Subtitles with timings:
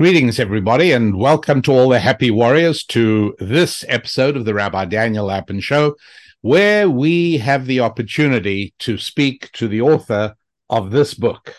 [0.00, 4.84] Greetings, everybody, and welcome to all the happy warriors to this episode of the Rabbi
[4.84, 5.96] Daniel Lapin Show,
[6.40, 10.36] where we have the opportunity to speak to the author
[10.70, 11.52] of this book.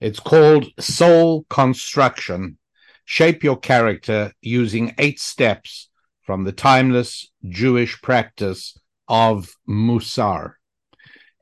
[0.00, 2.58] It's called Soul Construction
[3.06, 5.88] Shape Your Character Using Eight Steps
[6.22, 8.78] from the Timeless Jewish Practice
[9.08, 10.59] of Mussar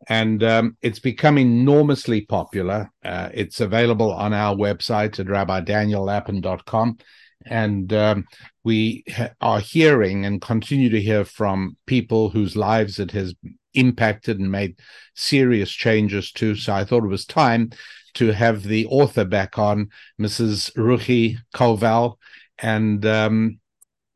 [0.09, 2.91] and um, it's become enormously popular.
[3.05, 6.99] Uh, it's available on our website at rabbidaniellapin.com.
[7.47, 8.25] And um,
[8.65, 13.35] we ha- are hearing and continue to hear from people whose lives it has
[13.75, 14.81] impacted and made
[15.15, 16.55] serious changes to.
[16.55, 17.71] So I thought it was time
[18.15, 19.91] to have the author back on,
[20.21, 20.73] Mrs.
[20.75, 22.17] Ruchi Koval.
[22.59, 23.61] And um,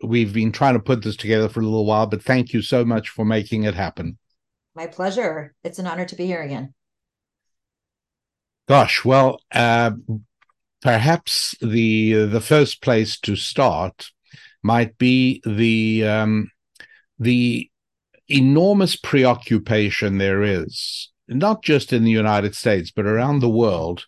[0.02, 2.83] we've been trying to put this together for a little while, but thank you so
[2.85, 4.19] much for making it happen.
[4.75, 5.55] My pleasure.
[5.65, 6.75] It's an honor to be here again.
[8.69, 9.93] Gosh, well, uh,
[10.80, 14.11] perhaps the the first place to start
[14.63, 16.51] might be the um,
[17.19, 17.71] the
[18.29, 24.07] enormous preoccupation there is, not just in the United States but around the world,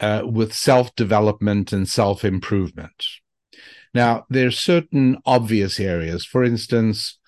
[0.00, 3.06] uh, with self development and self improvement.
[3.94, 6.24] Now, there's certain obvious areas.
[6.24, 7.18] For instance,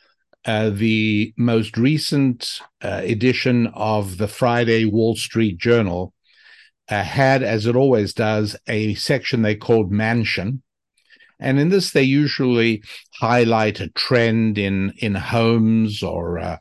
[0.44, 6.12] uh, the most recent uh, edition of the Friday Wall Street Journal
[6.88, 10.62] uh, had, as it always does, a section they called Mansion.
[11.40, 12.82] And in this, they usually
[13.20, 16.58] highlight a trend in, in homes or uh,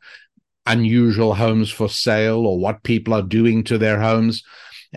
[0.66, 4.44] unusual homes for sale or what people are doing to their homes.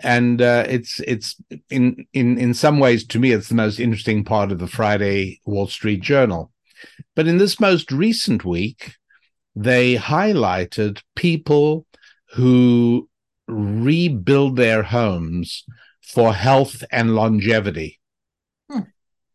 [0.03, 1.35] And uh, it's it's
[1.71, 5.41] in in in some ways to me it's the most interesting part of the Friday
[5.43, 6.51] Wall Street Journal
[7.15, 8.95] but in this most recent week,
[9.55, 11.85] they highlighted people
[12.33, 13.09] who
[13.47, 15.63] rebuild their homes
[16.01, 17.99] for health and longevity.
[18.69, 18.81] Hmm.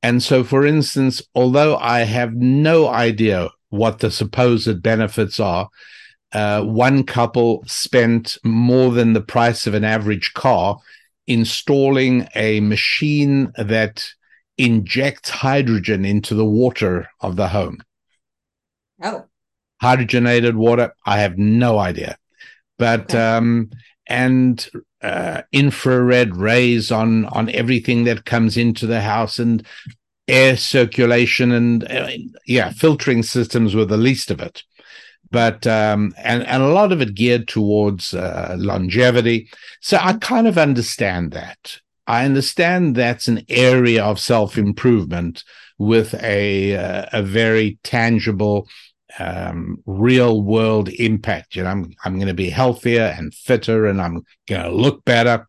[0.03, 5.69] And so, for instance, although I have no idea what the supposed benefits are,
[6.33, 10.79] uh, one couple spent more than the price of an average car
[11.27, 14.07] installing a machine that
[14.59, 17.83] injects hydrogen into the water of the home.
[19.03, 19.25] Oh.
[19.83, 22.17] Hydrogenated water, I have no idea.
[22.79, 23.19] But okay.
[23.19, 23.71] um
[24.07, 24.69] and
[25.03, 29.67] uh, infrared rays on on everything that comes into the house and
[30.29, 32.11] air circulation and uh,
[32.47, 34.63] yeah filtering systems were the least of it
[35.31, 39.49] but um and and a lot of it geared towards uh, longevity
[39.81, 45.45] so i kind of understand that I understand that's an area of self improvement
[45.79, 48.69] with a uh, a very tangible,
[49.19, 51.57] um, real world impact.
[51.57, 55.05] You know, I'm I'm going to be healthier and fitter, and I'm going to look
[55.05, 55.49] better.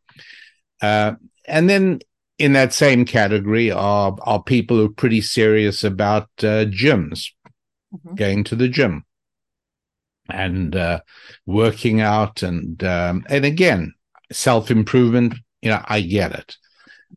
[0.81, 1.13] Uh,
[1.45, 1.99] and then
[2.37, 7.31] in that same category are are people who are pretty serious about uh, gyms,
[7.93, 8.15] mm-hmm.
[8.15, 9.05] going to the gym,
[10.29, 10.99] and uh,
[11.47, 13.93] working out, and um, and again
[14.31, 16.57] self improvement you know, I get it.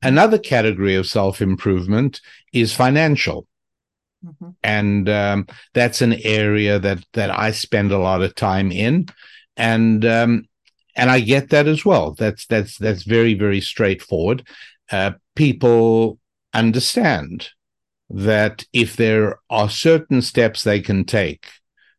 [0.03, 2.21] Another category of self improvement
[2.53, 3.47] is financial.
[4.25, 4.51] Mm-hmm.
[4.63, 9.07] And um, that's an area that that I spend a lot of time in,
[9.57, 10.45] and um,
[10.95, 12.13] and I get that as well.
[12.13, 14.47] That's that's that's very very straightforward.
[14.91, 16.19] Uh, people
[16.55, 17.51] understand
[18.09, 21.47] that if there are certain steps they can take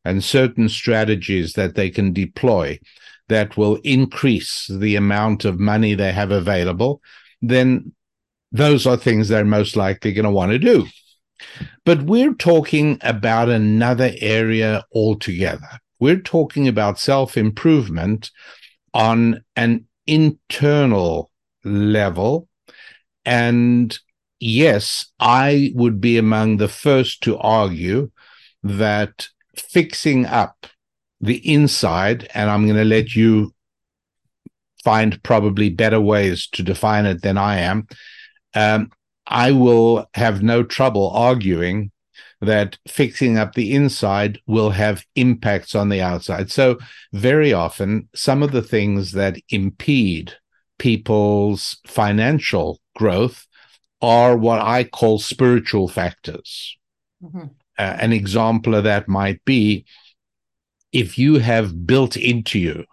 [0.05, 2.79] and certain strategies that they can deploy
[3.29, 7.01] that will increase the amount of money they have available,
[7.41, 7.93] then
[8.51, 10.85] those are things they're most likely going to want to do.
[11.85, 15.79] But we're talking about another area altogether.
[15.99, 18.31] We're talking about self improvement
[18.93, 21.31] on an internal
[21.63, 22.47] level.
[23.25, 23.97] And
[24.39, 28.11] yes, I would be among the first to argue
[28.63, 30.67] that fixing up
[31.21, 33.53] the inside, and I'm going to let you
[34.83, 37.87] find probably better ways to define it than I am.
[38.53, 38.91] Um,
[39.25, 41.91] I will have no trouble arguing
[42.39, 46.51] that fixing up the inside will have impacts on the outside.
[46.51, 46.77] So,
[47.11, 50.33] very often, some of the things that impede
[50.77, 53.47] people's financial growth
[54.01, 56.77] are what I call spiritual factors.
[57.23, 57.45] Mm-hmm.
[57.77, 59.85] Uh, an example of that might be
[60.91, 62.85] if you have built into you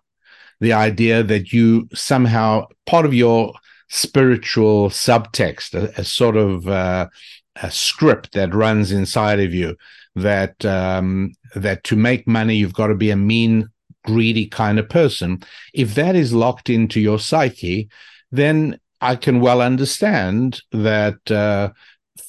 [0.60, 3.54] the idea that you somehow part of your
[3.88, 7.08] spiritual subtext, a, a sort of uh,
[7.56, 9.76] a script that runs inside of you
[10.16, 13.68] that um, that to make money you've got to be a mean,
[14.04, 15.42] greedy kind of person.
[15.72, 17.88] If that is locked into your psyche,
[18.30, 21.70] then I can well understand that uh,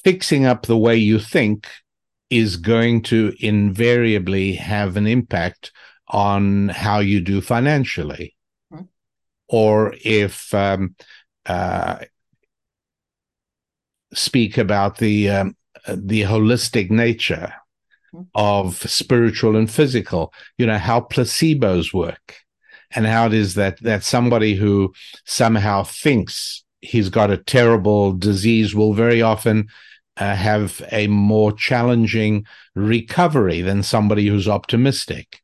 [0.04, 1.66] fixing up the way you think
[2.30, 5.72] is going to invariably have an impact
[6.08, 8.34] on how you do financially.
[8.72, 8.84] Mm-hmm.
[9.48, 10.96] Or if um,
[11.44, 11.98] uh,
[14.12, 15.56] speak about the um,
[15.88, 17.52] the holistic nature
[18.14, 18.22] mm-hmm.
[18.34, 22.36] of spiritual and physical, you know, how placebos work
[22.94, 24.92] and how it is that that somebody who
[25.24, 29.68] somehow thinks he's got a terrible disease will very often
[30.16, 35.40] uh, have a more challenging recovery than somebody who's optimistic.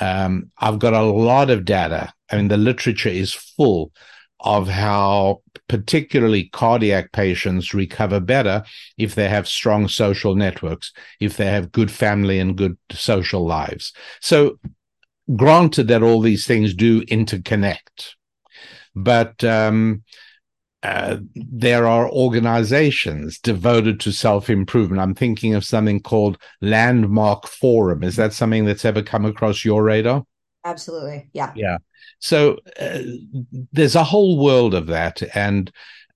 [0.00, 2.12] Um, I've got a lot of data.
[2.30, 3.92] I mean, the literature is full
[4.40, 8.62] of how particularly cardiac patients recover better
[8.98, 13.92] if they have strong social networks, if they have good family and good social lives.
[14.20, 14.58] So,
[15.34, 18.14] granted that all these things do interconnect,
[18.94, 20.04] but um,
[20.86, 25.02] uh, there are organizations devoted to self improvement.
[25.02, 28.04] I'm thinking of something called Landmark Forum.
[28.04, 30.24] Is that something that's ever come across your radar?
[30.64, 31.28] Absolutely.
[31.32, 31.52] Yeah.
[31.56, 31.78] Yeah.
[32.20, 33.00] So uh,
[33.72, 35.22] there's a whole world of that.
[35.34, 35.72] And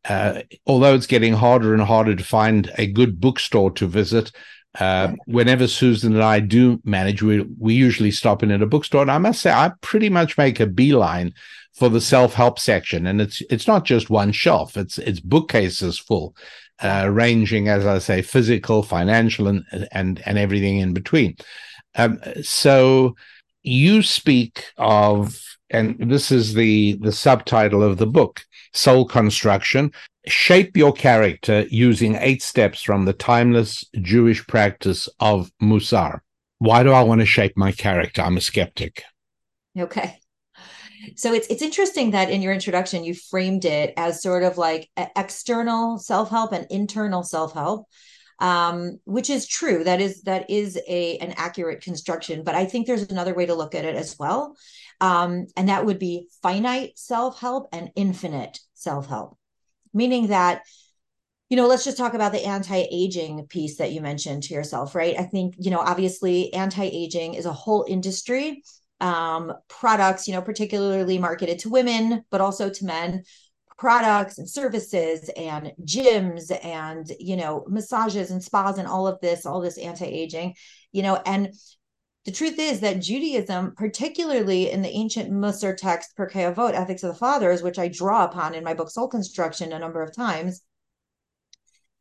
[0.09, 4.31] uh, although it's getting harder and harder to find a good bookstore to visit,
[4.79, 9.03] uh, whenever Susan and I do manage, we we usually stop in at a bookstore,
[9.03, 11.35] and I must say I pretty much make a beeline
[11.73, 15.99] for the self help section, and it's it's not just one shelf; it's it's bookcases
[15.99, 16.35] full,
[16.83, 21.37] uh, ranging as I say, physical, financial, and and and everything in between.
[21.97, 23.17] Um, so
[23.63, 25.39] you speak of,
[25.71, 29.93] and this is the the subtitle of the book, Soul Construction
[30.27, 36.21] shape your character using eight steps from the timeless Jewish practice of Mussar.
[36.59, 38.23] Why do I want to shape my character?
[38.23, 39.03] I'm a skeptic.
[39.79, 40.20] Okay.
[41.17, 44.89] So it's it's interesting that in your introduction you framed it as sort of like
[45.17, 47.87] external self-help and internal self-help.
[48.39, 49.85] Um, which is true.
[49.85, 53.55] That is that is a an accurate construction, but I think there's another way to
[53.55, 54.57] look at it as well,
[54.99, 59.37] um, and that would be finite self help and infinite self help
[59.93, 60.63] meaning that
[61.49, 65.19] you know let's just talk about the anti-aging piece that you mentioned to yourself right
[65.19, 68.63] i think you know obviously anti-aging is a whole industry
[69.01, 73.23] um, products you know particularly marketed to women but also to men
[73.79, 79.47] products and services and gyms and you know massages and spas and all of this
[79.47, 80.55] all this anti-aging
[80.93, 81.55] you know and
[82.27, 87.13] the truth is that Judaism, particularly in the ancient Mussar text, Pirkei Avot, Ethics of
[87.15, 90.61] the Fathers, which I draw upon in my book Soul Construction a number of times,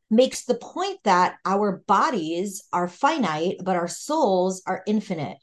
[0.10, 5.38] makes the point that our bodies are finite, but our souls are infinite.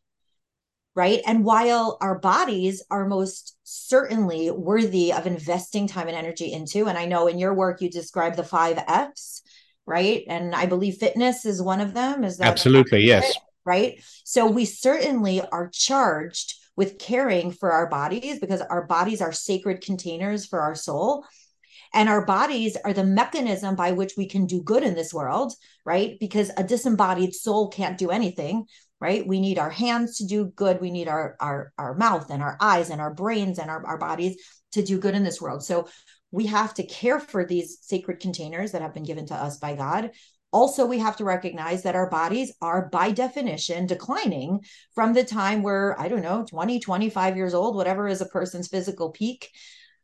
[0.97, 1.21] Right.
[1.27, 6.97] And while our bodies are most certainly worthy of investing time and energy into, and
[6.97, 9.43] I know in your work you describe the five F's,
[9.85, 10.25] right?
[10.27, 12.25] And I believe fitness is one of them.
[12.25, 13.31] Is that absolutely yes?
[13.67, 14.03] right?
[14.25, 19.83] So we certainly are charged with caring for our bodies because our bodies are sacred
[19.83, 21.25] containers for our soul.
[21.93, 25.55] And our bodies are the mechanism by which we can do good in this world,
[25.85, 26.19] right?
[26.21, 28.67] Because a disembodied soul can't do anything,
[29.01, 29.27] right?
[29.27, 30.81] We need our hands to do good.
[30.81, 33.99] We need our our our mouth and our eyes and our brains and our, our
[33.99, 34.37] bodies
[34.73, 35.65] to do good in this world.
[35.65, 35.89] So
[36.31, 39.75] we have to care for these sacred containers that have been given to us by
[39.77, 40.11] God
[40.57, 44.61] also, we have to recognize that our bodies are, by definition, declining
[44.95, 48.69] from the time we're, I don't know, 20, 25 years old, whatever is a person's
[48.69, 49.51] physical peak.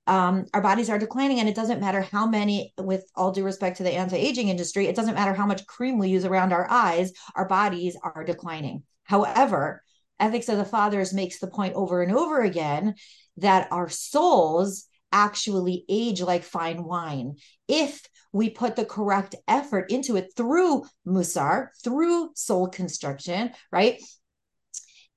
[0.07, 3.77] Um, our bodies are declining, and it doesn't matter how many, with all due respect
[3.77, 6.69] to the anti aging industry, it doesn't matter how much cream we use around our
[6.71, 8.83] eyes, our bodies are declining.
[9.05, 9.83] However,
[10.19, 12.95] Ethics of the Fathers makes the point over and over again
[13.39, 17.37] that our souls actually age like fine wine
[17.69, 24.03] if we put the correct effort into it through mussar, through soul construction, right?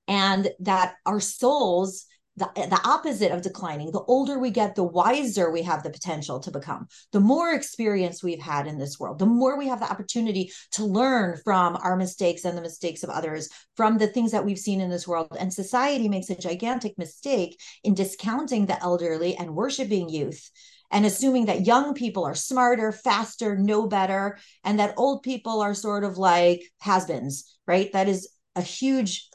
[0.06, 2.04] And that our souls,
[2.36, 6.38] the, the opposite of declining, the older we get, the wiser we have the potential
[6.40, 6.86] to become.
[7.12, 10.84] The more experience we've had in this world, the more we have the opportunity to
[10.84, 14.80] learn from our mistakes and the mistakes of others, from the things that we've seen
[14.80, 15.36] in this world.
[15.38, 20.50] And society makes a gigantic mistake in discounting the elderly and worshiping youth
[20.90, 25.74] and assuming that young people are smarter, faster, know better, and that old people are
[25.74, 27.92] sort of like has-beens, right?
[27.92, 29.28] That is a huge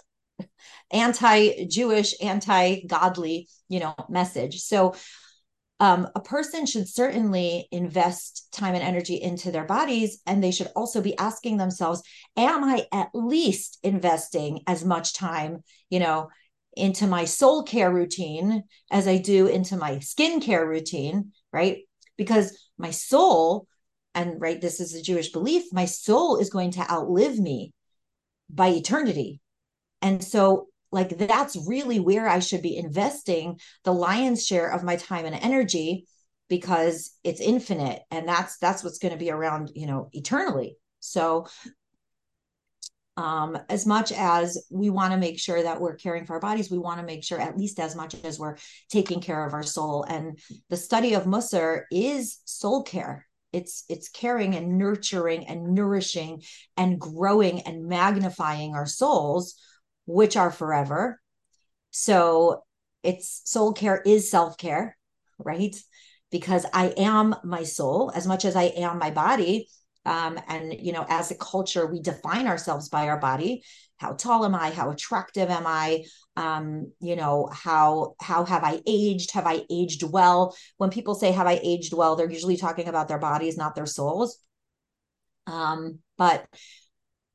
[0.92, 4.60] anti-Jewish, anti-godly, you know, message.
[4.62, 4.96] So
[5.80, 10.70] um, a person should certainly invest time and energy into their bodies, and they should
[10.76, 12.04] also be asking themselves,
[12.38, 16.30] "Am I at least investing as much time, you know,
[16.78, 21.80] into my soul care routine as I do into my skin care routine?" right?
[22.22, 23.68] because my soul
[24.14, 27.74] and right this is a jewish belief my soul is going to outlive me
[28.48, 29.40] by eternity
[30.02, 34.96] and so like that's really where i should be investing the lion's share of my
[34.96, 36.06] time and energy
[36.50, 41.48] because it's infinite and that's that's what's going to be around you know eternally so
[43.18, 46.72] um, as much as we want to make sure that we're caring for our bodies,
[46.72, 48.58] we want to make sure at least as much as we're
[48.90, 50.04] taking care of our soul.
[50.04, 50.40] And
[50.70, 53.28] the study of Mussar is soul care.
[53.52, 56.42] It's it's caring and nurturing and nourishing
[56.78, 59.56] and growing and magnifying our souls,
[60.06, 61.22] which are forever.
[61.92, 62.64] So
[63.04, 64.98] it's soul care is self-care,
[65.40, 65.76] right?
[66.32, 69.68] Because I am my soul as much as I am my body.
[70.04, 73.64] Um, and you know as a culture we define ourselves by our body.
[73.98, 74.72] How tall am i?
[74.72, 76.06] How attractive am i?
[76.36, 79.32] Um, you know how how have i aged?
[79.32, 80.56] Have i aged well?
[80.78, 82.16] When people say have i aged well?
[82.16, 84.40] they're usually talking about their bodies not their souls.
[85.46, 86.46] Um, but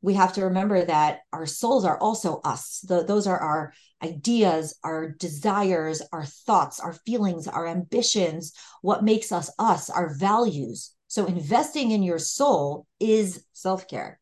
[0.07, 4.79] we have to remember that our souls are also us the, those are our ideas
[4.85, 11.27] our desires our thoughts our feelings our ambitions what makes us us our values so
[11.27, 14.21] investing in your soul is self care.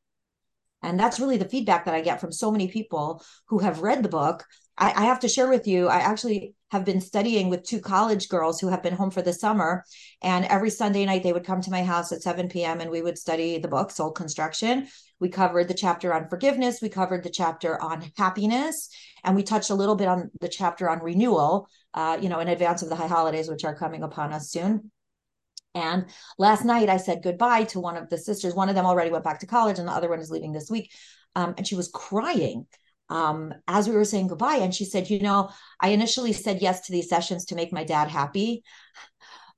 [0.83, 4.03] And that's really the feedback that I get from so many people who have read
[4.03, 4.45] the book.
[4.77, 8.29] I, I, have to share with you, I actually have been studying with two college
[8.29, 9.85] girls who have been home for the summer.
[10.23, 12.81] And every Sunday night, they would come to my house at 7 p.m.
[12.81, 14.89] and we would study the book, Soul Construction.
[15.21, 18.89] We covered the chapter on forgiveness, we covered the chapter on happiness,
[19.23, 22.49] and we touched a little bit on the chapter on renewal, uh, you know, in
[22.49, 24.91] advance of the high holidays, which are coming upon us soon.
[25.77, 26.07] And
[26.39, 28.53] last night I said goodbye to one of the sisters.
[28.53, 30.69] One of them already went back to college, and the other one is leaving this
[30.69, 30.91] week.
[31.37, 32.67] Um, and she was crying
[33.09, 34.57] um, as we were saying goodbye.
[34.57, 37.85] And she said, You know, I initially said yes to these sessions to make my
[37.85, 38.63] dad happy.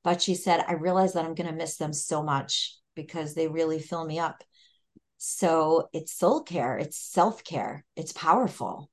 [0.04, 3.48] But she said, I realize that I'm going to miss them so much because they
[3.48, 4.42] really fill me up.
[5.18, 8.90] So it's soul care, it's self care, it's powerful.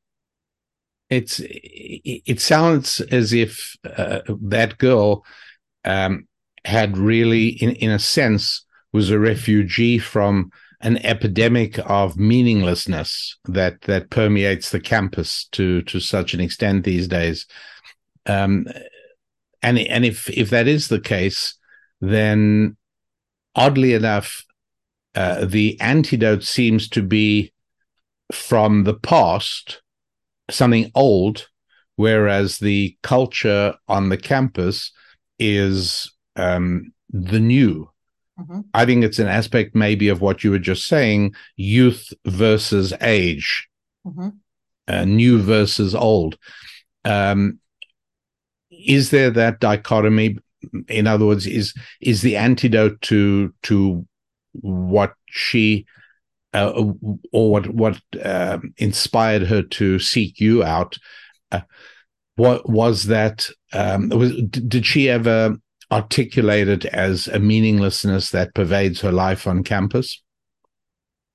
[1.10, 5.26] It's it sounds as if uh, that girl
[5.86, 6.28] um,
[6.66, 10.50] had really, in, in a sense, was a refugee from
[10.84, 17.08] an epidemic of meaninglessness that that permeates the campus to to such an extent these
[17.08, 17.48] days.
[18.26, 18.68] Um,
[19.62, 21.56] and and if if that is the case,
[22.02, 22.76] then
[23.56, 24.46] oddly enough,
[25.16, 27.54] uh, the antidote seems to be
[28.32, 29.82] from the past,
[30.50, 31.48] something old,
[31.96, 34.92] whereas the culture on the campus
[35.40, 37.90] is um, the new.
[38.40, 38.62] Mm-hmm.
[38.74, 43.68] I think it's an aspect maybe of what you were just saying youth versus age,
[44.06, 44.30] mm-hmm.
[44.88, 46.38] uh, new versus old.
[47.06, 47.60] Um,
[48.72, 50.38] is there that dichotomy?
[50.88, 54.06] In other words, is is the antidote to to
[54.54, 55.86] what she
[56.54, 56.72] uh,
[57.32, 60.98] or what what uh, inspired her to seek you out?
[61.52, 61.62] Uh,
[62.36, 63.48] what was that?
[63.74, 65.58] Um, was did she ever
[65.94, 70.24] articulated as a meaninglessness that pervades her life on campus?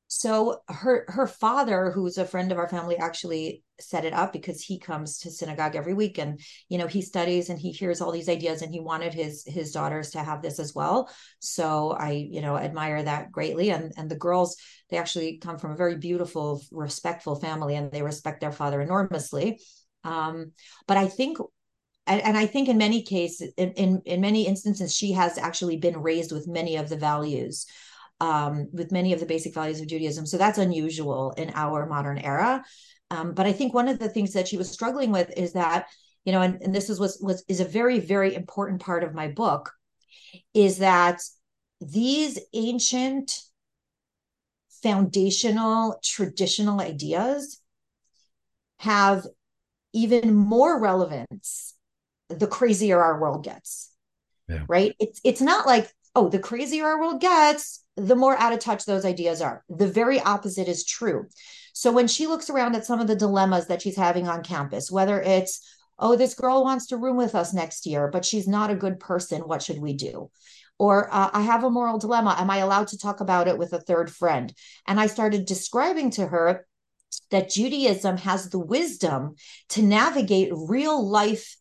[0.08, 4.62] So her her father, who's a friend of our family, actually set it up because
[4.62, 8.10] he comes to synagogue every week and you know he studies and he hears all
[8.10, 11.08] these ideas and he wanted his his daughters to have this as well.
[11.40, 14.56] So I you know admire that greatly and and the girls
[14.88, 19.60] they actually come from a very beautiful respectful family and they respect their father enormously.
[20.04, 20.52] Um,
[20.86, 21.38] but I think
[22.08, 25.76] and, and I think in many cases, in, in, in many instances, she has actually
[25.76, 27.66] been raised with many of the values,
[28.20, 30.26] um, with many of the basic values of Judaism.
[30.26, 32.64] So that's unusual in our modern era.
[33.10, 35.86] Um, but I think one of the things that she was struggling with is that,
[36.24, 39.14] you know, and, and this is was was is a very very important part of
[39.14, 39.72] my book,
[40.52, 41.22] is that
[41.80, 43.40] these ancient
[44.82, 47.60] foundational traditional ideas
[48.78, 49.26] have
[49.92, 51.74] even more relevance
[52.28, 53.90] the crazier our world gets.
[54.49, 54.64] Yeah.
[54.68, 54.94] Right?
[54.99, 58.85] It's it's not like, oh, the crazier our world gets, the more out of touch
[58.85, 59.64] those ideas are.
[59.68, 61.26] The very opposite is true.
[61.73, 64.90] So when she looks around at some of the dilemmas that she's having on campus,
[64.90, 65.61] whether it's,
[65.99, 68.99] oh, this girl wants to room with us next year, but she's not a good
[68.99, 70.30] person, what should we do?
[70.78, 72.37] Or uh, I have a moral dilemma.
[72.38, 74.52] Am I allowed to talk about it with a third friend?
[74.87, 76.66] And I started describing to her
[77.30, 79.35] that Judaism has the wisdom
[79.70, 81.57] to navigate real life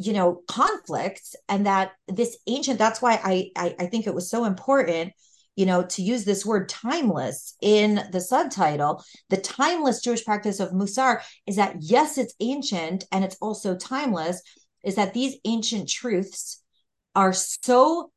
[0.00, 4.30] you know conflicts and that this ancient that's why I, I i think it was
[4.30, 5.12] so important
[5.56, 10.70] you know to use this word timeless in the subtitle the timeless jewish practice of
[10.70, 14.42] mussar is that yes it's ancient and it's also timeless
[14.82, 16.62] is that these ancient truths
[17.14, 18.10] are so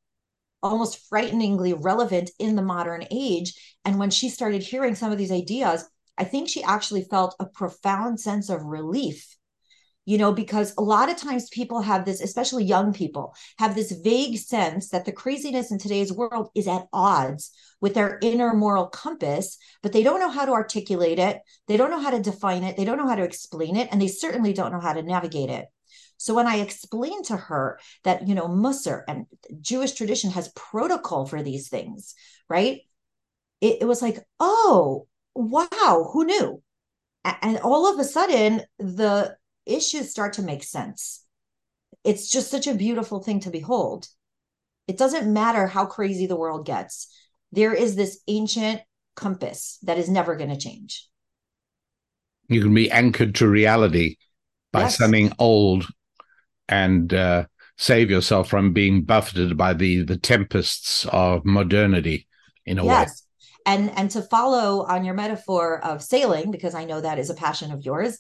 [0.61, 3.53] almost frighteningly relevant in the modern age.
[3.83, 5.83] And when she started hearing some of these ideas,
[6.17, 9.35] I think she actually felt a profound sense of relief
[10.05, 13.91] you know, because a lot of times people have this, especially young people, have this
[13.91, 18.87] vague sense that the craziness in today's world is at odds with their inner moral
[18.87, 21.39] compass, but they don't know how to articulate it.
[21.67, 22.75] They don't know how to define it.
[22.75, 23.89] They don't know how to explain it.
[23.91, 25.67] And they certainly don't know how to navigate it.
[26.17, 29.25] So when I explained to her that, you know, Mussar and
[29.59, 32.15] Jewish tradition has protocol for these things,
[32.49, 32.81] right?
[33.59, 36.61] It, it was like, oh, wow, who knew?
[37.25, 41.25] And all of a sudden, the issues start to make sense.
[42.03, 44.07] It's just such a beautiful thing to behold.
[44.87, 47.07] It doesn't matter how crazy the world gets,
[47.51, 48.81] there is this ancient
[49.15, 51.07] compass that is never going to change.
[52.49, 54.17] You can be anchored to reality
[54.71, 54.97] by yes.
[54.97, 55.87] something old
[56.67, 57.45] and uh,
[57.77, 62.27] save yourself from being buffeted by the the tempests of modernity
[62.65, 63.07] in a yes.
[63.09, 63.23] way
[63.65, 67.35] and and to follow on your metaphor of sailing because i know that is a
[67.35, 68.19] passion of yours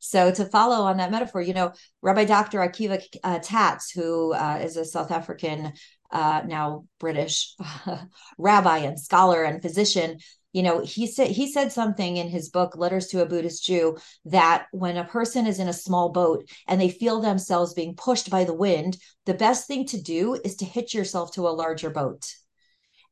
[0.00, 4.58] so to follow on that metaphor you know rabbi dr akiva uh, tatz who uh,
[4.60, 5.72] is a south african
[6.10, 7.54] uh, now british
[8.38, 10.18] rabbi and scholar and physician
[10.52, 13.96] you know he said he said something in his book letters to a buddhist jew
[14.24, 18.28] that when a person is in a small boat and they feel themselves being pushed
[18.30, 21.88] by the wind the best thing to do is to hitch yourself to a larger
[21.88, 22.34] boat.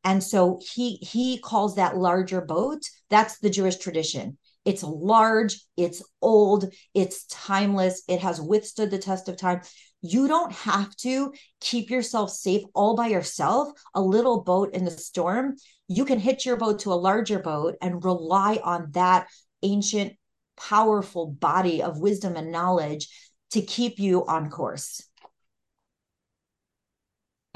[0.02, 6.02] And so he he calls that larger boat that's the jewish tradition it's large it's
[6.20, 9.60] old it's timeless it has withstood the test of time
[10.00, 14.90] you don't have to keep yourself safe all by yourself, a little boat in the
[14.90, 15.56] storm.
[15.88, 19.28] You can hitch your boat to a larger boat and rely on that
[19.62, 20.14] ancient,
[20.56, 23.08] powerful body of wisdom and knowledge
[23.50, 25.07] to keep you on course.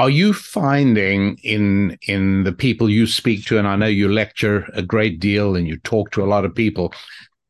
[0.03, 4.69] Are you finding in in the people you speak to, and I know you lecture
[4.75, 6.93] a great deal and you talk to a lot of people,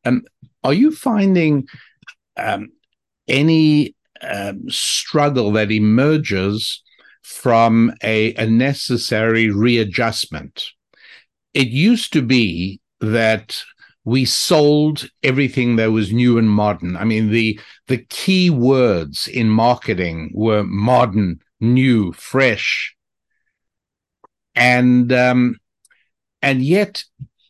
[0.05, 0.21] um,
[0.63, 1.67] are you finding
[2.37, 2.69] um,
[3.27, 6.83] any um, struggle that emerges
[7.23, 10.65] from a, a necessary readjustment.
[11.55, 13.63] It used to be that
[14.05, 16.97] we sold everything that was new and modern.
[16.97, 22.95] I mean, the the key words in marketing were modern, new, fresh,
[24.53, 25.57] and um,
[26.41, 27.03] and yet,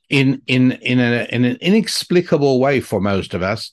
[0.09, 3.71] in in in, a, in an inexplicable way for most of us,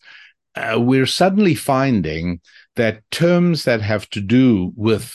[0.57, 2.40] uh, we're suddenly finding
[2.76, 5.14] that terms that have to do with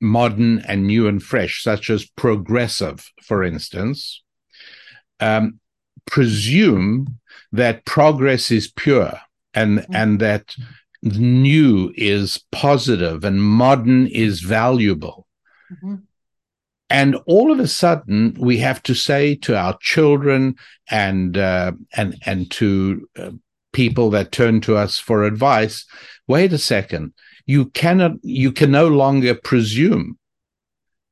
[0.00, 4.22] modern and new and fresh, such as progressive, for instance,
[5.20, 5.60] um,
[6.06, 7.18] presume
[7.52, 9.20] that progress is pure
[9.54, 9.94] and mm-hmm.
[9.94, 10.54] and that
[11.02, 15.26] new is positive and modern is valuable.
[15.72, 15.96] Mm-hmm.
[16.92, 20.56] And all of a sudden, we have to say to our children
[20.90, 23.30] and uh, and and to uh,
[23.72, 25.86] people that turn to us for advice
[26.26, 27.12] wait a second
[27.46, 30.18] you cannot you can no longer presume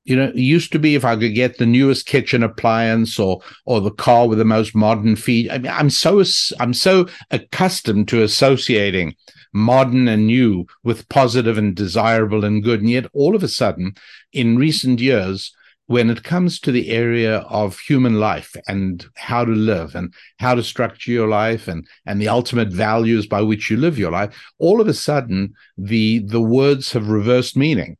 [0.04, 3.40] you know it used to be if i could get the newest kitchen appliance or
[3.64, 6.22] or the car with the most modern feed i mean i'm so
[6.60, 9.14] i'm so accustomed to associating
[9.52, 12.80] modern and new with positive and desirable and good.
[12.80, 13.94] And yet all of a sudden
[14.32, 15.52] in recent years
[15.88, 20.54] when it comes to the area of human life and how to live and how
[20.54, 24.38] to structure your life and and the ultimate values by which you live your life
[24.58, 27.96] all of a sudden the the words have reversed meaning.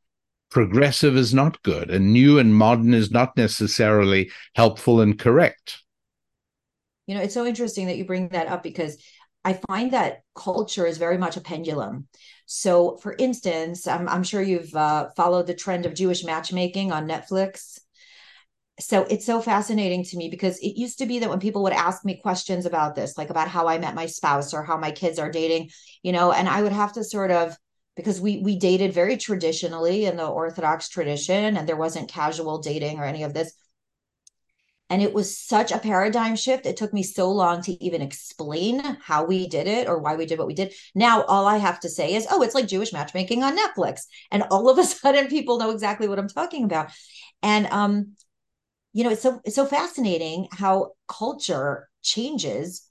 [0.51, 5.83] Progressive is not good and new and modern is not necessarily helpful and correct.
[7.07, 8.99] You know it's so interesting that you bring that up because
[9.45, 12.07] i find that culture is very much a pendulum
[12.51, 17.07] so, for instance, I'm, I'm sure you've uh, followed the trend of Jewish matchmaking on
[17.07, 17.79] Netflix.
[18.81, 21.75] So, it's so fascinating to me because it used to be that when people would
[21.75, 24.93] ask me questions about this, like about how I met my spouse or how my
[24.93, 25.69] kids are dating,
[26.03, 27.55] you know, and I would have to sort of
[27.97, 32.99] because we we dated very traditionally in the orthodox tradition and there wasn't casual dating
[32.99, 33.53] or any of this
[34.91, 36.65] and it was such a paradigm shift.
[36.65, 40.25] It took me so long to even explain how we did it or why we
[40.25, 40.73] did what we did.
[40.95, 44.03] Now, all I have to say is, oh, it's like Jewish matchmaking on Netflix.
[44.31, 46.91] And all of a sudden, people know exactly what I'm talking about.
[47.43, 48.15] And, um,
[48.95, 52.89] you know, it's so, it's so fascinating how culture changes.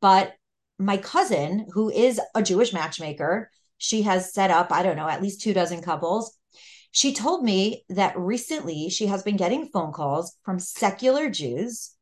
[0.00, 0.34] But
[0.78, 5.22] my cousin, who is a Jewish matchmaker, she has set up, I don't know, at
[5.22, 6.36] least two dozen couples
[6.90, 11.94] she told me that recently she has been getting phone calls from secular Jews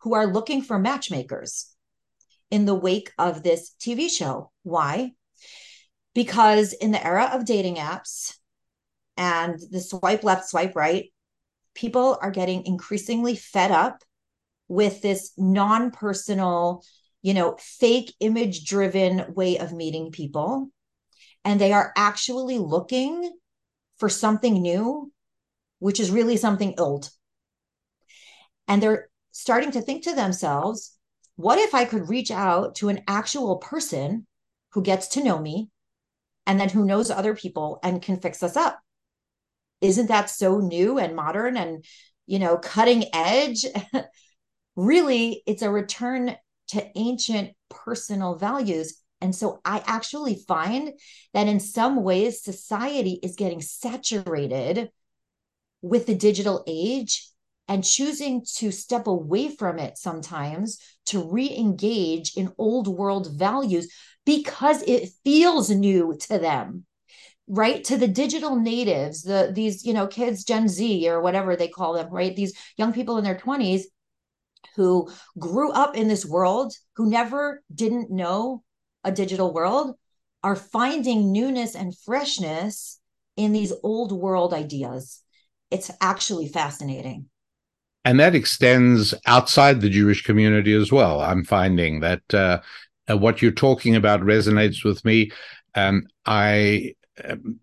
[0.00, 1.74] who are looking for matchmakers
[2.50, 4.52] in the wake of this TV show.
[4.62, 5.12] Why?
[6.14, 8.36] Because in the era of dating apps,
[9.16, 11.12] and the swipe left, swipe right,
[11.74, 14.02] people are getting increasingly fed up
[14.68, 16.84] with this non personal,
[17.22, 20.70] you know, fake image driven way of meeting people.
[21.44, 23.32] And they are actually looking
[23.98, 25.12] for something new,
[25.78, 27.10] which is really something old.
[28.68, 30.96] And they're starting to think to themselves,
[31.36, 34.26] what if I could reach out to an actual person
[34.72, 35.70] who gets to know me
[36.46, 38.80] and then who knows other people and can fix us up?
[39.80, 41.84] Isn't that so new and modern and,
[42.26, 43.64] you know, cutting edge?
[44.76, 46.36] really, it's a return
[46.68, 49.00] to ancient personal values.
[49.20, 50.92] And so I actually find
[51.32, 54.90] that in some ways, society is getting saturated
[55.82, 57.28] with the digital age
[57.68, 63.92] and choosing to step away from it sometimes to re engage in old world values
[64.24, 66.84] because it feels new to them
[67.48, 67.84] right?
[67.84, 71.94] To the digital natives the these you know kids gen z or whatever they call
[71.94, 72.34] them right?
[72.34, 73.84] These young people in their 20s
[74.74, 78.62] who grew up in this world who never didn't know
[79.06, 79.96] a digital world
[80.42, 83.00] are finding newness and freshness
[83.36, 85.22] in these old world ideas
[85.70, 87.26] it's actually fascinating
[88.06, 91.20] and that extends outside the Jewish community as well.
[91.20, 92.60] I'm finding that uh,
[93.10, 95.32] uh, what you're talking about resonates with me.
[95.74, 96.94] Um, I,
[97.28, 97.58] um,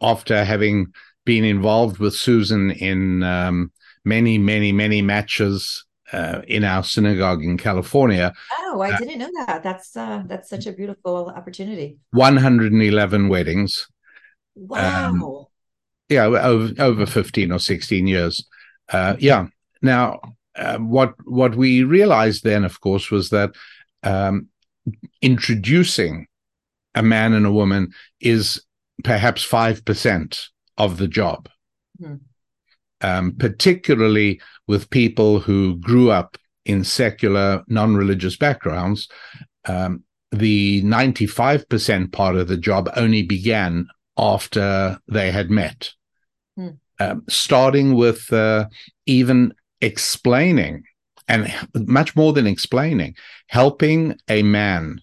[0.00, 0.92] after having
[1.26, 3.72] been involved with Susan in um,
[4.04, 8.32] many, many, many matches uh, in our synagogue in California.
[8.60, 9.62] Oh, I uh, didn't know that.
[9.62, 11.98] That's uh, that's such a beautiful opportunity.
[12.12, 13.88] 111 weddings.
[14.54, 15.10] Wow.
[15.10, 15.44] Um,
[16.08, 18.46] yeah, over, over 15 or 16 years.
[18.90, 19.46] Uh, yeah,
[19.82, 20.20] now,
[20.56, 23.50] uh, what what we realized then, of course, was that
[24.02, 24.48] um,
[25.22, 26.26] introducing
[26.94, 28.62] a man and a woman is
[29.04, 31.48] perhaps five percent of the job,
[32.00, 32.16] mm-hmm.
[33.00, 39.08] Um, particularly with people who grew up in secular, non-religious backgrounds.
[39.64, 45.92] Um, the 95% part of the job only began after they had met.
[46.58, 46.78] Mm.
[47.00, 48.66] Um, starting with uh,
[49.06, 50.82] even explaining
[51.28, 53.14] and much more than explaining,
[53.46, 55.00] helping a man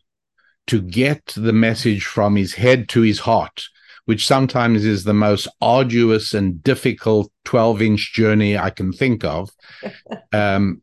[0.68, 3.66] to get the message from his head to his heart,
[4.06, 9.50] which sometimes is the most arduous and difficult 12 inch journey I can think of.
[10.34, 10.82] um,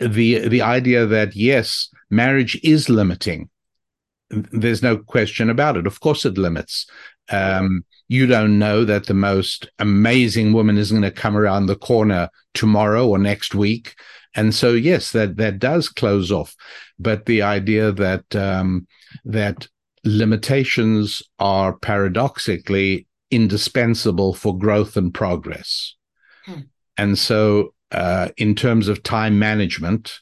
[0.00, 3.48] the the idea that yes, marriage is limiting.
[4.30, 5.86] There's no question about it.
[5.86, 6.86] Of course, it limits.
[7.30, 11.76] Um, you don't know that the most amazing woman is going to come around the
[11.76, 13.94] corner tomorrow or next week.
[14.34, 16.54] And so, yes, that, that does close off.
[16.98, 18.86] But the idea that, um,
[19.24, 19.68] that
[20.04, 25.94] limitations are paradoxically indispensable for growth and progress.
[26.44, 26.60] Hmm.
[26.98, 30.18] And so, uh, in terms of time management,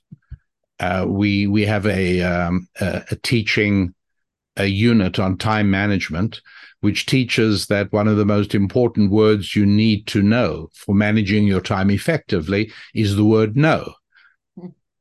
[0.78, 3.94] uh, we we have a, um, a, a teaching
[4.56, 6.40] a unit on time management
[6.80, 11.46] which teaches that one of the most important words you need to know for managing
[11.46, 13.94] your time effectively is the word no.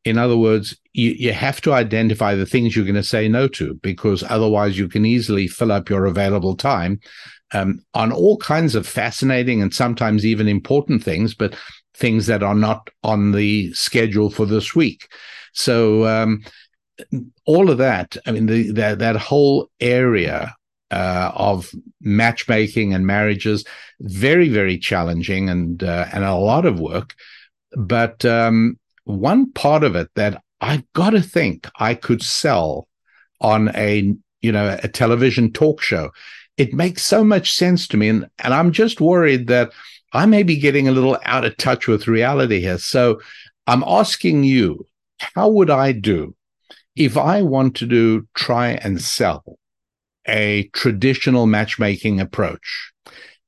[0.05, 3.47] In other words, you, you have to identify the things you're going to say no
[3.49, 6.99] to because otherwise you can easily fill up your available time
[7.53, 11.55] um, on all kinds of fascinating and sometimes even important things, but
[11.93, 15.07] things that are not on the schedule for this week.
[15.53, 16.43] So, um,
[17.45, 20.53] all of that, I mean, the, that, that whole area
[20.91, 23.65] uh, of matchmaking and marriages.
[23.99, 27.15] Very, very challenging and uh, and a lot of work.
[27.75, 32.87] But um, one part of it that I've got to think I could sell
[33.41, 36.11] on a you know a television talk show.
[36.57, 39.71] It makes so much sense to me, and and I'm just worried that
[40.13, 42.77] I may be getting a little out of touch with reality here.
[42.77, 43.21] So
[43.67, 44.85] I'm asking you,
[45.19, 46.35] how would I do
[46.95, 49.59] if I want to do try and sell
[50.27, 52.91] a traditional matchmaking approach.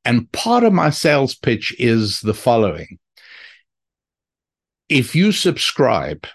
[0.03, 2.97] And part of my sales pitch is the following.
[4.91, 6.27] If you subscribe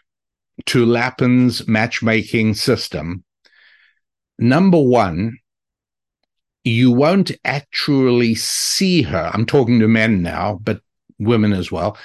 [0.65, 3.23] to Lapin's matchmaking system,
[4.39, 5.37] number one,
[6.65, 9.31] you won't actually see her.
[9.35, 10.81] I'm talking to men now, but
[11.19, 11.99] women as well.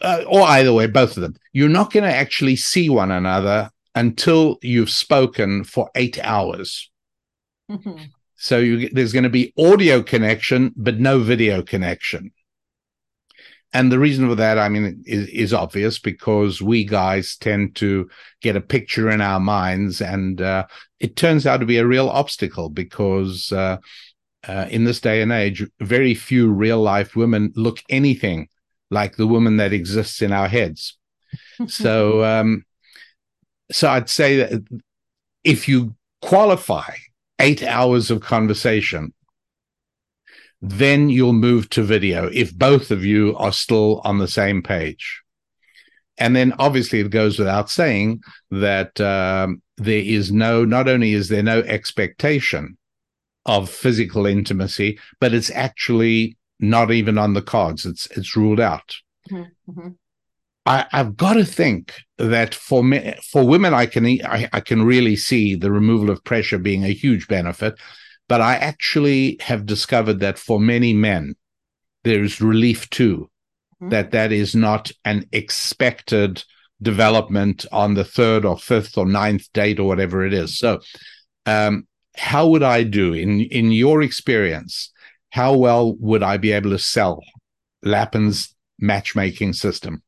[0.00, 1.36] Uh, or either way, both of them.
[1.52, 6.90] You're not going to actually see one another until you've spoken for eight hours.
[7.70, 8.06] Mm-hmm.
[8.34, 12.32] So you, there's going to be audio connection, but no video connection.
[13.72, 18.08] And the reason for that, I mean, is, is obvious because we guys tend to
[18.40, 20.66] get a picture in our minds, and uh,
[21.00, 23.78] it turns out to be a real obstacle because uh,
[24.48, 28.48] uh, in this day and age, very few real life women look anything
[28.90, 30.96] like the woman that exists in our heads.
[31.66, 32.64] so, um,
[33.70, 34.62] so I'd say that
[35.44, 36.94] if you qualify
[37.40, 39.12] eight hours of conversation,
[40.68, 45.22] then you'll move to video if both of you are still on the same page.
[46.18, 51.28] And then obviously it goes without saying that um, there is no, not only is
[51.28, 52.78] there no expectation
[53.44, 57.86] of physical intimacy, but it's actually not even on the cards.
[57.86, 58.96] It's it's ruled out.
[59.30, 59.88] Mm-hmm.
[60.64, 64.82] I, have got to think that for me, for women, I can I, I can
[64.84, 67.78] really see the removal of pressure being a huge benefit.
[68.28, 71.34] But I actually have discovered that for many men,
[72.04, 73.30] there is relief too,
[73.80, 73.90] mm-hmm.
[73.90, 76.44] that that is not an expected
[76.82, 80.58] development on the third or fifth or ninth date or whatever it is.
[80.58, 80.80] So,
[81.46, 81.86] um,
[82.16, 84.90] how would I do in in your experience?
[85.30, 87.22] How well would I be able to sell
[87.82, 90.02] Lapin's matchmaking system?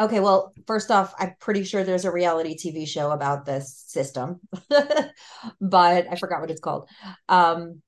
[0.00, 4.40] Okay, well, first off, I'm pretty sure there's a reality TV show about this system,
[5.60, 6.88] but I forgot what it's called.
[7.28, 7.82] Um,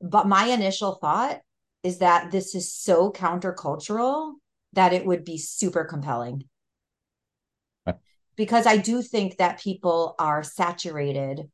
[0.00, 1.40] but my initial thought
[1.84, 4.32] is that this is so countercultural
[4.72, 6.44] that it would be super compelling.
[8.36, 11.48] Because I do think that people are saturated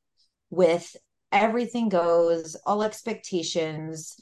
[0.48, 0.96] with
[1.30, 4.16] everything goes, all expectations,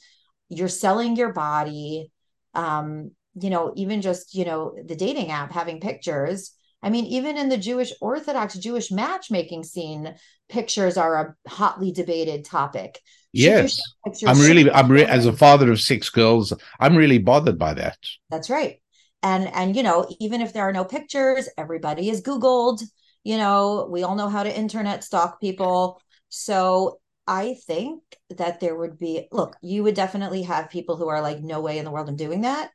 [0.49, 2.11] you're selling your body.
[2.53, 6.51] Um, you know, even just, you know, the dating app having pictures.
[6.81, 10.15] I mean, even in the Jewish Orthodox Jewish matchmaking scene,
[10.47, 12.99] pictures are a hotly debated topic.
[13.33, 13.81] Yes.
[14.25, 17.97] I'm really, I'm re- as a father of six girls, I'm really bothered by that.
[18.29, 18.81] That's right.
[19.21, 22.81] And, and, you know, even if there are no pictures, everybody is Googled,
[23.23, 26.01] you know, we all know how to internet stalk people.
[26.29, 28.01] So I think
[28.37, 31.77] that there would be, look, you would definitely have people who are like, no way
[31.77, 32.71] in the world I'm doing that.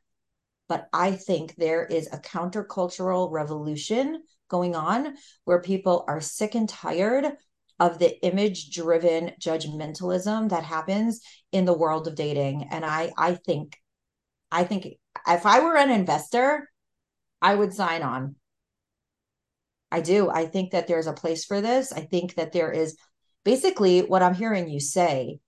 [0.67, 6.67] But I think there is a countercultural revolution going on where people are sick and
[6.67, 7.25] tired
[7.79, 12.67] of the image driven judgmentalism that happens in the world of dating.
[12.71, 13.77] And i i think
[14.51, 14.87] i think
[15.27, 16.69] if i were an investor
[17.41, 18.35] i would sign on.
[19.91, 20.29] I do.
[20.29, 21.93] I think that there's a place for this.
[21.93, 22.97] I think that there is
[23.45, 25.39] basically what i'm hearing you say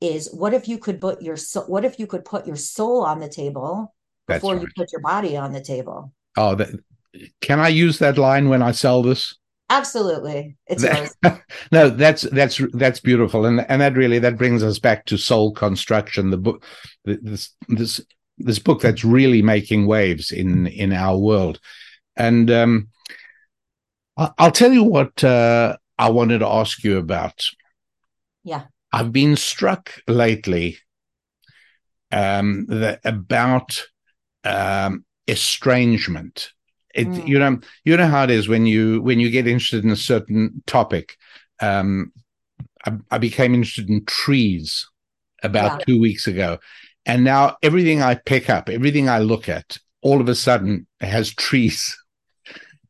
[0.00, 3.02] is what if you could put your so- what if you could put your soul
[3.02, 3.92] on the table
[4.28, 4.62] before right.
[4.62, 6.12] you put your body on the table.
[6.36, 6.68] Oh, that,
[7.40, 9.34] can I use that line when I sell this?
[9.70, 11.14] Absolutely, it's yours.
[11.72, 15.52] no, that's that's that's beautiful, and and that really that brings us back to soul
[15.52, 16.30] construction.
[16.30, 16.64] The book,
[17.04, 18.00] this this
[18.38, 21.60] this book that's really making waves in in our world,
[22.16, 22.88] and um,
[24.16, 27.44] I'll tell you what uh, I wanted to ask you about.
[28.44, 30.78] Yeah, I've been struck lately
[32.10, 33.84] um, that about
[34.44, 36.52] um, estrangement.
[36.94, 37.28] It, mm.
[37.28, 39.96] You know, you know how it is when you when you get interested in a
[39.96, 41.16] certain topic.
[41.60, 42.12] Um,
[42.84, 44.88] I, I became interested in trees
[45.42, 45.84] about yeah.
[45.84, 46.58] two weeks ago,
[47.06, 51.30] and now everything I pick up, everything I look at, all of a sudden has
[51.30, 51.96] trees.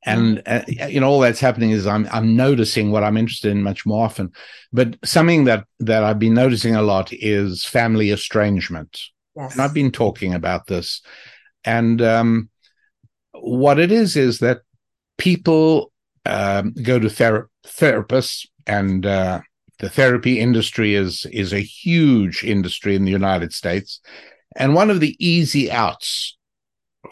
[0.07, 0.81] And mm.
[0.81, 3.85] uh, you know all that's happening is I'm I'm noticing what I'm interested in much
[3.85, 4.33] more often,
[4.73, 9.01] but something that that I've been noticing a lot is family estrangement.
[9.37, 9.53] Yes.
[9.53, 11.03] And I've been talking about this
[11.69, 12.49] and um,
[13.33, 14.63] what it is is that
[15.19, 15.93] people
[16.25, 19.41] um, go to ther- therapists, and uh,
[19.79, 24.01] the therapy industry is is a huge industry in the United States.
[24.57, 26.39] And one of the easy outs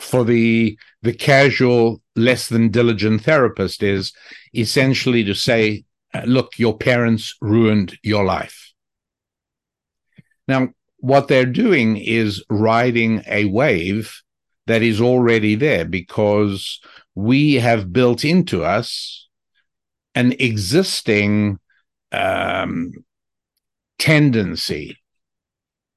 [0.00, 4.14] for the the casual, less than diligent therapist is
[4.54, 8.72] essentially to say, uh, "Look, your parents ruined your life."
[10.48, 14.22] Now, what they're doing is riding a wave
[14.66, 16.80] that is already there because
[17.14, 19.28] we have built into us
[20.14, 21.58] an existing
[22.12, 22.92] um,
[23.98, 24.98] tendency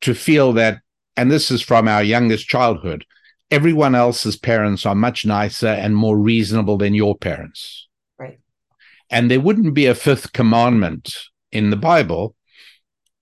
[0.01, 0.81] to feel that,
[1.17, 3.05] and this is from our youngest childhood,
[3.51, 7.87] everyone else's parents are much nicer and more reasonable than your parents.
[8.17, 8.39] Right.
[9.09, 11.13] And there wouldn't be a fifth commandment
[11.51, 12.35] in the Bible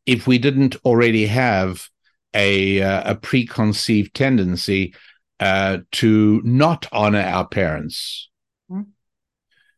[0.05, 1.87] if we didn't already have
[2.33, 4.93] a, uh, a preconceived tendency
[5.39, 8.29] uh, to not honor our parents.
[8.69, 8.89] Mm-hmm.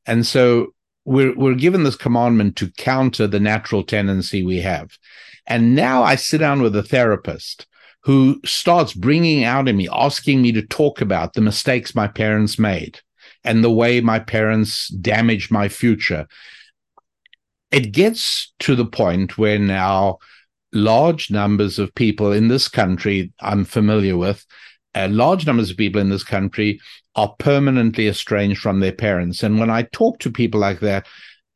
[0.06, 0.74] And so
[1.06, 4.98] we're, we're given this commandment to counter the natural tendency we have.
[5.48, 7.66] And now I sit down with a therapist
[8.04, 12.58] who starts bringing out in me, asking me to talk about the mistakes my parents
[12.58, 13.00] made
[13.44, 16.28] and the way my parents damaged my future.
[17.72, 20.20] It gets to the point where now
[20.72, 24.46] large numbers of people in this country I'm familiar with,
[24.96, 26.80] uh, large numbers of people in this country
[27.16, 29.44] are permanently estranged from their parents.
[29.44, 31.08] And when I talk to people like that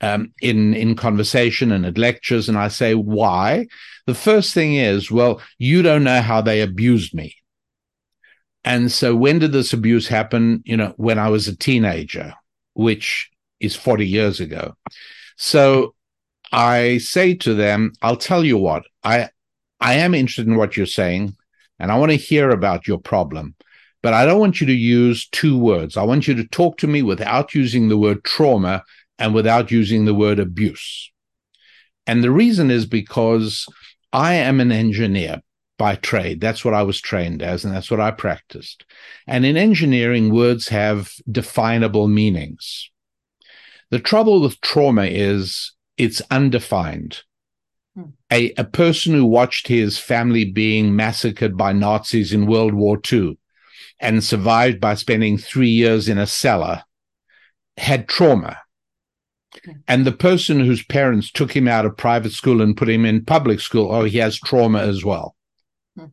[0.01, 3.67] um, in in conversation and at lectures, and I say why,
[4.05, 7.35] the first thing is, well, you don't know how they abused me.
[8.65, 10.61] And so, when did this abuse happen?
[10.65, 12.33] You know, when I was a teenager,
[12.73, 14.75] which is 40 years ago.
[15.37, 15.95] So
[16.51, 19.29] I say to them, I'll tell you what, I
[19.79, 21.35] I am interested in what you're saying,
[21.83, 23.55] and I want to hear about your problem.
[24.01, 25.97] But I don't want you to use two words.
[25.97, 28.85] I want you to talk to me without using the word trauma
[29.19, 31.11] and without using the word abuse.
[32.07, 33.67] And the reason is because
[34.13, 35.41] I am an engineer
[35.77, 36.39] by trade.
[36.39, 38.85] That's what I was trained as, and that's what I practiced.
[39.27, 42.89] And in engineering, words have definable meanings.
[43.89, 47.23] The trouble with trauma is it's undefined.
[48.33, 53.37] A, a person who watched his family being massacred by Nazis in World War II
[53.99, 56.83] and survived by spending three years in a cellar
[57.77, 58.57] had trauma.
[59.87, 63.23] And the person whose parents took him out of private school and put him in
[63.23, 65.35] public school, oh, he has trauma as well.
[65.95, 66.05] Hmm.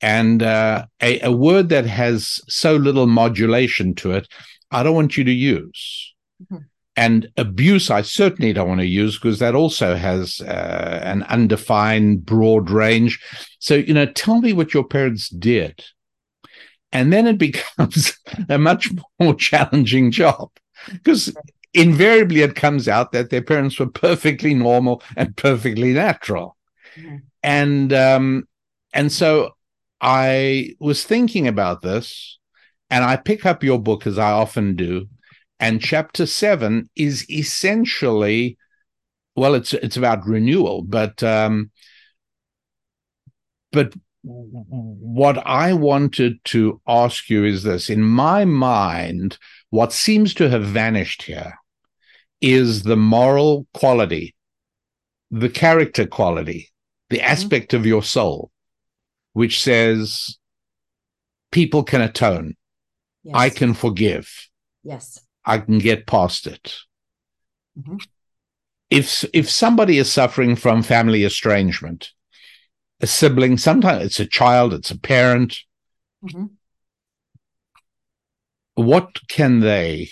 [0.00, 4.28] And uh, a, a word that has so little modulation to it,
[4.70, 6.14] I don't want you to use.
[6.40, 6.62] Mm-hmm.
[6.96, 12.24] And abuse, I certainly don't want to use because that also has uh, an undefined
[12.24, 13.20] broad range.
[13.58, 15.84] So, you know, tell me what your parents did.
[16.92, 20.50] And then it becomes a much more challenging job
[20.90, 21.36] because
[21.74, 26.56] invariably it comes out that their parents were perfectly normal and perfectly natural.
[26.96, 27.16] Mm-hmm.
[27.42, 28.48] And, um,
[28.94, 29.50] and so
[30.00, 32.38] I was thinking about this
[32.88, 35.08] and I pick up your book as I often do
[35.58, 38.58] and chapter seven is essentially,
[39.34, 41.70] well, it's it's about renewal, but um,
[43.72, 49.38] but what I wanted to ask you is this: in my mind,
[49.70, 51.54] what seems to have vanished here
[52.40, 54.34] is the moral quality,
[55.30, 56.70] the character quality,
[57.08, 57.32] the mm-hmm.
[57.32, 58.50] aspect of your soul,
[59.32, 60.38] which says
[61.50, 62.56] people can atone.
[63.22, 63.34] Yes.
[63.34, 64.48] I can forgive.
[64.84, 65.25] Yes.
[65.46, 66.74] I can get past it.
[67.78, 67.96] Mm-hmm.
[68.90, 72.10] If if somebody is suffering from family estrangement,
[73.00, 75.58] a sibling, sometimes it's a child, it's a parent.
[76.24, 76.46] Mm-hmm.
[78.74, 80.10] What can they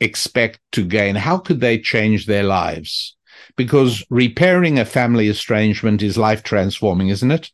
[0.00, 1.14] expect to gain?
[1.14, 3.16] How could they change their lives?
[3.56, 7.50] Because repairing a family estrangement is life transforming, isn't it?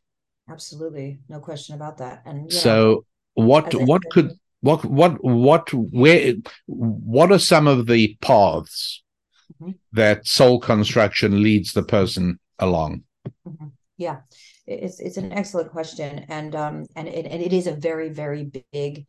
[0.49, 2.23] Absolutely, no question about that.
[2.25, 3.05] And so,
[3.37, 6.35] know, what what could what what what where
[6.66, 9.03] what are some of the paths
[9.61, 9.73] mm-hmm.
[9.92, 13.03] that soul construction leads the person along
[13.47, 13.66] mm-hmm.
[13.97, 14.19] yeah
[14.66, 18.51] it's it's an excellent question and um and it, and it is a very very
[18.73, 19.07] big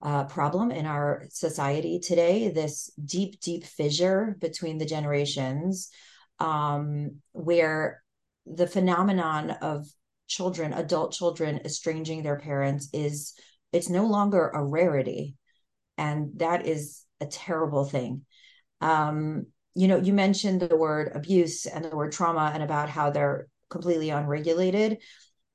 [0.00, 5.90] uh, problem in our society today this deep deep fissure between the generations
[6.38, 8.02] um where
[8.46, 9.86] the phenomenon of
[10.28, 13.34] children adult children estranging their parents is
[13.72, 15.36] it's no longer a rarity.
[15.96, 18.24] And that is a terrible thing.
[18.80, 19.46] Um,
[19.78, 23.46] you know you mentioned the word abuse and the word trauma and about how they're
[23.70, 24.98] completely unregulated.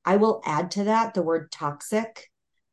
[0.04, 2.30] I will add to that the word toxic.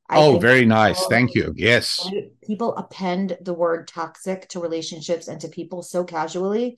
[0.10, 0.98] I oh very nice.
[1.00, 1.54] people, thank you.
[1.58, 2.10] Yes.
[2.46, 6.78] people append the word toxic to relationships and to people so casually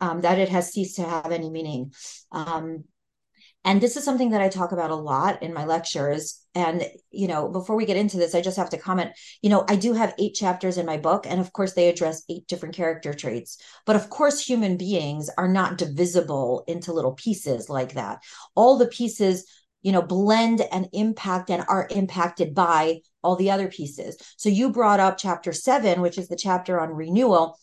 [0.00, 1.92] um, that it has ceased to have any meaning.
[2.32, 2.84] Um,
[3.66, 6.40] and this is something that i talk about a lot in my lectures.
[6.54, 9.10] And you know before we get into this i just have to comment
[9.42, 12.22] you know i do have eight chapters in my book and of course they address
[12.30, 13.58] eight different character traits.
[13.84, 18.22] But of course human beings are not divisible into little pieces like that.
[18.54, 19.44] All the pieces
[19.82, 24.16] you know blend and impact and are impacted by all the other pieces.
[24.38, 27.58] So you brought up chapter 7 which is the chapter on renewal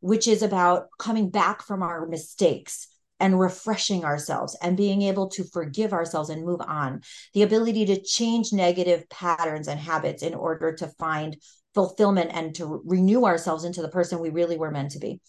[0.00, 2.86] which is about coming back from our mistakes
[3.20, 7.00] and refreshing ourselves and being able to forgive ourselves and move on.
[7.34, 11.36] The ability to change negative patterns and habits in order to find
[11.74, 15.20] fulfillment and to renew ourselves into the person we really were meant to be.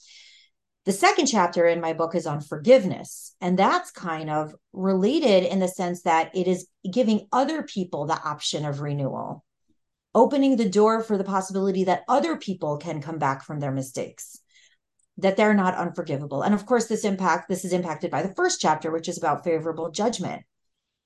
[0.86, 3.36] The second chapter in my book is on forgiveness.
[3.42, 8.22] And that's kind of related in the sense that it is giving other people the
[8.24, 9.44] option of renewal,
[10.16, 14.40] opening the door for the possibility that other people can come back from their mistakes
[15.18, 16.44] that they're not unforgivable.
[16.44, 19.44] And of course, this impact this is impacted by the first chapter, which is about
[19.44, 20.44] favorable judgment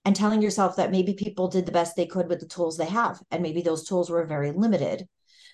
[0.04, 2.86] and telling yourself that maybe people did the best they could with the tools they
[2.86, 5.08] have, and maybe those tools were very limited.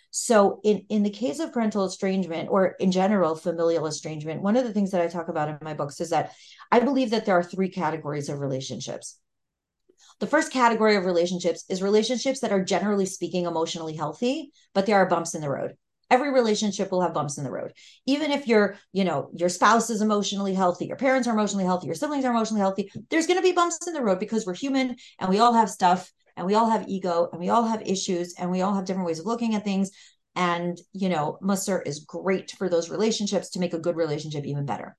[0.10, 4.64] So in in the case of parental estrangement or in general familial estrangement, one of
[4.64, 6.32] the things that I talk about in my books is that
[6.72, 9.20] I believe that there are three categories of relationships.
[10.20, 14.96] The first category of relationships is relationships that are generally speaking emotionally healthy, but there
[14.96, 15.76] are bumps in the road.
[16.10, 17.74] Every relationship will have bumps in the road.
[18.06, 21.88] Even if your, you know, your spouse is emotionally healthy, your parents are emotionally healthy,
[21.88, 24.56] your siblings are emotionally healthy, there's going to be bumps in the road because we're
[24.56, 27.82] human and we all have stuff and we all have ego and we all have
[27.82, 29.92] issues and we all have different ways of looking at things.
[30.36, 34.66] And you know Mussar is great for those relationships to make a good relationship even
[34.66, 34.96] better.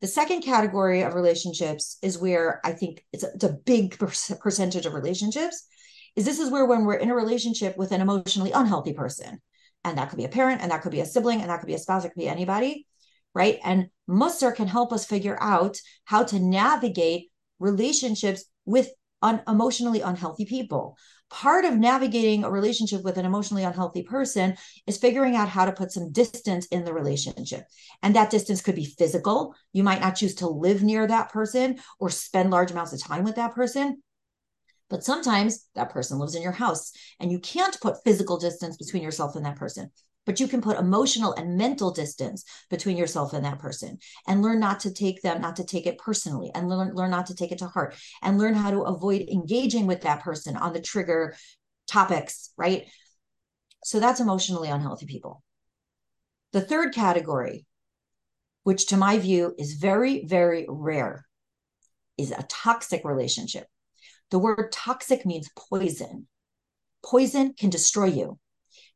[0.00, 4.84] The second category of relationships is where i think it's a, it's a big percentage
[4.84, 5.66] of relationships
[6.16, 9.40] is this is where when we're in a relationship with an emotionally unhealthy person
[9.84, 11.66] and that could be a parent and that could be a sibling and that could
[11.66, 12.86] be a spouse it could be anybody
[13.34, 18.90] right and Mussar can help us figure out how to navigate relationships with
[19.24, 20.96] un- emotionally unhealthy people.
[21.30, 24.56] Part of navigating a relationship with an emotionally unhealthy person
[24.86, 27.64] is figuring out how to put some distance in the relationship.
[28.02, 29.54] And that distance could be physical.
[29.72, 33.24] You might not choose to live near that person or spend large amounts of time
[33.24, 34.02] with that person.
[34.90, 39.02] But sometimes that person lives in your house and you can't put physical distance between
[39.02, 39.90] yourself and that person
[40.26, 44.60] but you can put emotional and mental distance between yourself and that person and learn
[44.60, 47.52] not to take them not to take it personally and learn learn not to take
[47.52, 51.34] it to heart and learn how to avoid engaging with that person on the trigger
[51.86, 52.88] topics right?
[53.84, 55.42] So that's emotionally unhealthy people.
[56.52, 57.66] The third category
[58.62, 61.26] which to my view is very very rare
[62.16, 63.66] is a toxic relationship
[64.30, 66.26] the word toxic means poison
[67.02, 68.38] poison can destroy you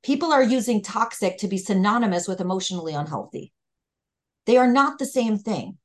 [0.02, 3.52] People are using toxic to be synonymous with emotionally unhealthy.
[4.46, 5.78] They are not the same thing.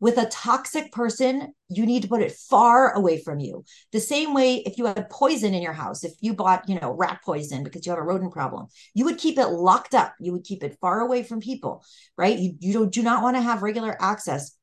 [0.00, 3.64] With a toxic person, you need to put it far away from you.
[3.92, 6.92] The same way if you had poison in your house, if you bought, you know,
[6.92, 10.14] rat poison because you have a rodent problem, you would keep it locked up.
[10.20, 11.84] You would keep it far away from people,
[12.18, 12.38] right?
[12.38, 14.54] You, you don't, do not want to have regular access.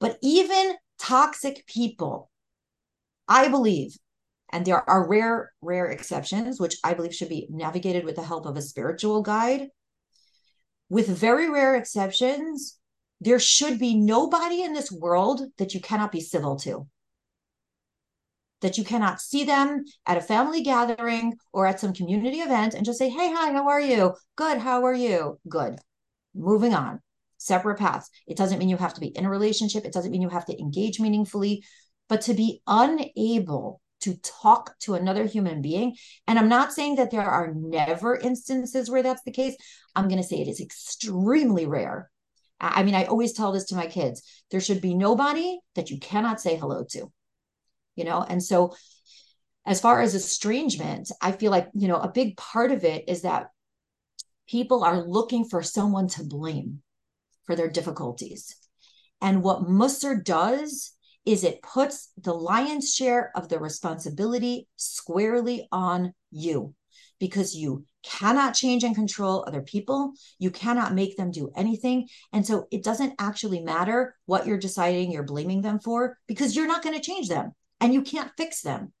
[0.00, 2.30] But even toxic people,
[3.26, 3.96] I believe,
[4.52, 8.46] and there are rare, rare exceptions, which I believe should be navigated with the help
[8.46, 9.68] of a spiritual guide.
[10.88, 12.78] With very rare exceptions,
[13.20, 16.86] there should be nobody in this world that you cannot be civil to.
[18.60, 22.84] That you cannot see them at a family gathering or at some community event and
[22.84, 24.14] just say, Hey, hi, how are you?
[24.36, 25.40] Good, how are you?
[25.48, 25.80] Good.
[26.34, 27.00] Moving on.
[27.42, 28.08] Separate paths.
[28.26, 30.46] It doesn't mean you have to be in a relationship, it doesn't mean you have
[30.46, 31.64] to engage meaningfully,
[32.08, 35.96] but to be unable to talk to another human being.
[36.26, 39.56] And I'm not saying that there are never instances where that's the case.
[39.96, 42.10] I'm going to say it is extremely rare.
[42.60, 45.98] I mean, I always tell this to my kids there should be nobody that you
[45.98, 47.12] cannot say hello to,
[47.96, 48.22] you know?
[48.22, 48.74] And so,
[49.66, 53.22] as far as estrangement, I feel like, you know, a big part of it is
[53.22, 53.50] that
[54.48, 56.82] people are looking for someone to blame
[57.44, 58.56] for their difficulties.
[59.20, 60.92] And what Mussar does
[61.24, 66.74] is it puts the lion's share of the responsibility squarely on you
[67.20, 70.12] because you cannot change and control other people.
[70.40, 72.08] You cannot make them do anything.
[72.32, 76.66] And so it doesn't actually matter what you're deciding you're blaming them for because you're
[76.66, 78.92] not going to change them and you can't fix them.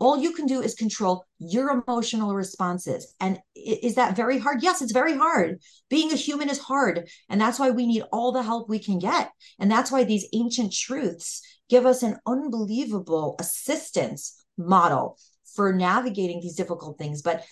[0.00, 3.14] All you can do is control your emotional responses.
[3.20, 4.62] And is that very hard?
[4.62, 5.60] Yes, it's very hard.
[5.90, 7.08] Being a human is hard.
[7.28, 9.30] And that's why we need all the help we can get.
[9.58, 15.18] And that's why these ancient truths give us an unbelievable assistance model
[15.54, 17.20] for navigating these difficult things.
[17.20, 17.44] But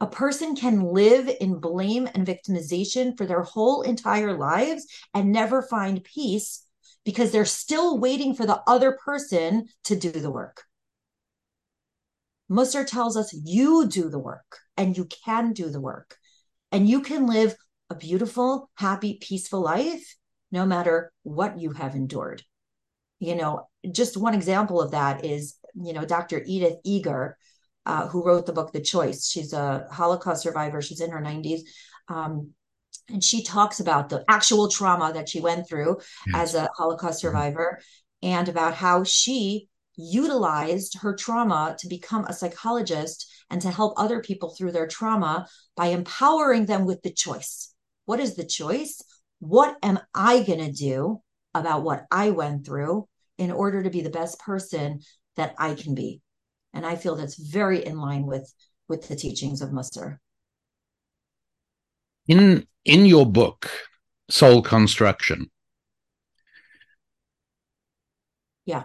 [0.00, 5.62] a person can live in blame and victimization for their whole entire lives and never
[5.62, 6.66] find peace
[7.04, 10.64] because they're still waiting for the other person to do the work.
[12.50, 16.16] Mussar tells us you do the work and you can do the work
[16.70, 17.54] and you can live
[17.90, 20.16] a beautiful, happy, peaceful life
[20.50, 22.42] no matter what you have endured
[23.24, 26.42] you know, just one example of that is, you know, Dr.
[26.46, 27.36] Edith Eger,
[27.86, 29.28] uh, who wrote the book The Choice.
[29.28, 30.82] She's a Holocaust survivor.
[30.82, 31.60] She's in her 90s.
[32.08, 32.50] Um,
[33.08, 36.34] and she talks about the actual trauma that she went through yes.
[36.34, 37.28] as a Holocaust mm-hmm.
[37.28, 37.80] survivor
[38.22, 44.20] and about how she utilized her trauma to become a psychologist and to help other
[44.20, 47.74] people through their trauma by empowering them with the choice.
[48.04, 49.00] What is the choice?
[49.38, 51.20] What am I going to do
[51.54, 55.00] about what I went through in order to be the best person
[55.36, 56.20] that I can be.
[56.72, 58.52] And I feel that's very in line with
[58.88, 60.18] with the teachings of Mussar.
[62.26, 63.70] In in your book,
[64.28, 65.50] Soul Construction.
[68.66, 68.84] Yeah.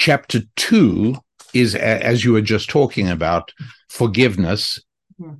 [0.00, 1.14] Chapter two
[1.52, 3.52] is, as you were just talking about,
[3.90, 4.80] forgiveness,
[5.20, 5.34] mm-hmm.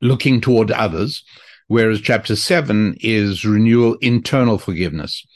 [0.00, 1.22] looking toward others,
[1.66, 5.26] whereas chapter seven is renewal, internal forgiveness.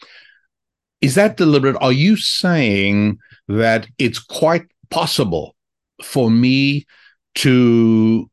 [1.02, 1.76] Is that deliberate?
[1.82, 5.54] Are you saying that it's quite possible
[6.02, 6.86] for me
[7.34, 8.30] to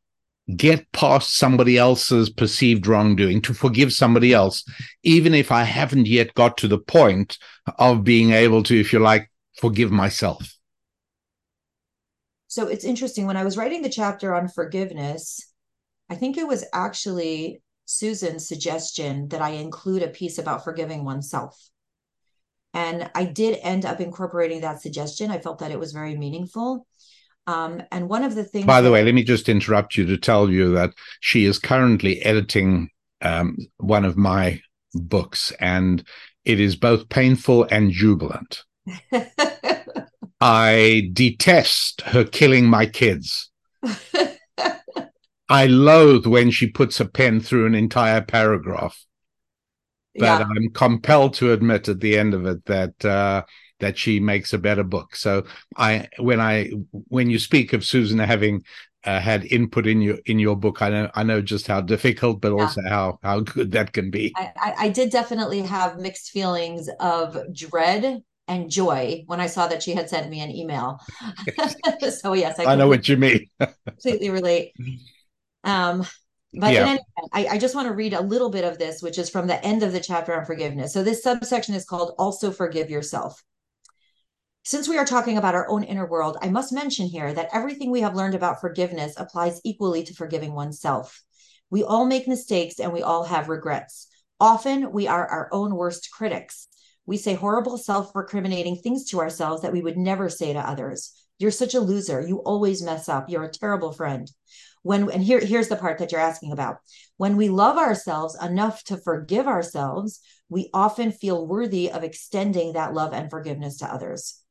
[0.55, 4.64] get past somebody else's perceived wrongdoing, to forgive somebody else,
[5.03, 7.38] even if I haven't yet got to the point
[7.78, 10.58] of being able to, if you like, forgive myself.
[12.47, 13.28] So it's interesting.
[13.28, 15.53] When I was writing the chapter on forgiveness,
[16.10, 21.58] I think it was actually Susan's suggestion that I include a piece about forgiving oneself.
[22.74, 25.32] And I did end up incorporating that suggestion.
[25.32, 26.86] I felt that it was very meaningful.
[27.47, 28.66] Um, and one of the things.
[28.66, 30.91] By the that- way, let me just interrupt you to tell you that
[31.22, 32.89] she is currently editing
[33.22, 34.62] um, one of my
[34.93, 36.05] books, and
[36.45, 38.64] it is both painful and jubilant.
[40.39, 43.49] I detest her killing my kids.
[45.49, 49.03] I loathe when she puts a pen through an entire paragraph.
[50.15, 50.45] But yeah.
[50.45, 53.43] I'm compelled to admit at the end of it that uh,
[53.79, 55.15] that she makes a better book.
[55.15, 58.63] So I when I when you speak of Susan having
[59.03, 62.41] uh, had input in your in your book, I know I know just how difficult,
[62.41, 62.63] but yeah.
[62.63, 64.33] also how how good that can be.
[64.35, 69.83] I, I did definitely have mixed feelings of dread and joy when I saw that
[69.83, 70.99] she had sent me an email.
[72.09, 73.47] so yes, I, I know what you mean.
[73.85, 74.73] completely relate.
[75.63, 76.05] Um,
[76.53, 76.83] but yeah.
[76.83, 77.01] Event,
[77.33, 79.63] I, I, just want to read a little bit of this, which is from the
[79.65, 80.93] end of the chapter on forgiveness.
[80.93, 83.43] So this subsection is called "Also Forgive Yourself."
[84.63, 87.91] Since we are talking about our own inner world, I must mention here that everything
[87.91, 91.23] we have learned about forgiveness applies equally to forgiving oneself.
[91.69, 94.07] We all make mistakes and we all have regrets.
[94.39, 96.67] Often we are our own worst critics.
[97.08, 101.14] We say horrible, self recriminating things to ourselves that we would never say to others.
[101.39, 102.22] You're such a loser.
[102.22, 103.30] You always mess up.
[103.30, 104.30] You're a terrible friend.
[104.84, 106.78] When and here here's the part that you're asking about.
[107.16, 112.93] When we love ourselves enough to forgive ourselves, we often feel worthy of extending that
[112.93, 114.41] love and forgiveness to others.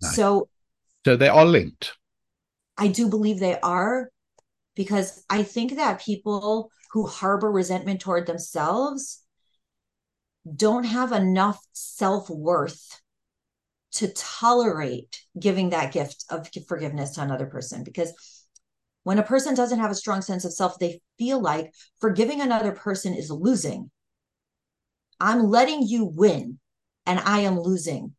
[0.00, 0.16] Nice.
[0.16, 0.48] So,
[1.04, 1.92] so they are linked.
[2.78, 4.10] I do believe they are
[4.74, 9.22] because I think that people who harbor resentment toward themselves
[10.54, 13.00] don't have enough self worth
[13.92, 17.82] to tolerate giving that gift of forgiveness to another person.
[17.82, 18.12] Because
[19.04, 22.72] when a person doesn't have a strong sense of self, they feel like forgiving another
[22.72, 23.90] person is losing.
[25.18, 26.58] I'm letting you win
[27.06, 28.14] and I am losing.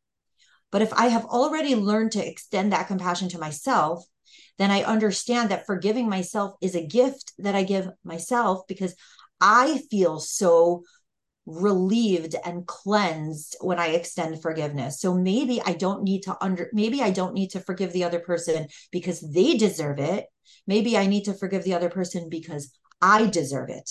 [0.71, 4.03] But if I have already learned to extend that compassion to myself,
[4.57, 8.95] then I understand that forgiving myself is a gift that I give myself because
[9.39, 10.83] I feel so
[11.47, 14.99] relieved and cleansed when I extend forgiveness.
[14.99, 18.19] So maybe I don't need to under maybe I don't need to forgive the other
[18.19, 20.25] person because they deserve it.
[20.67, 23.89] Maybe I need to forgive the other person because I deserve it.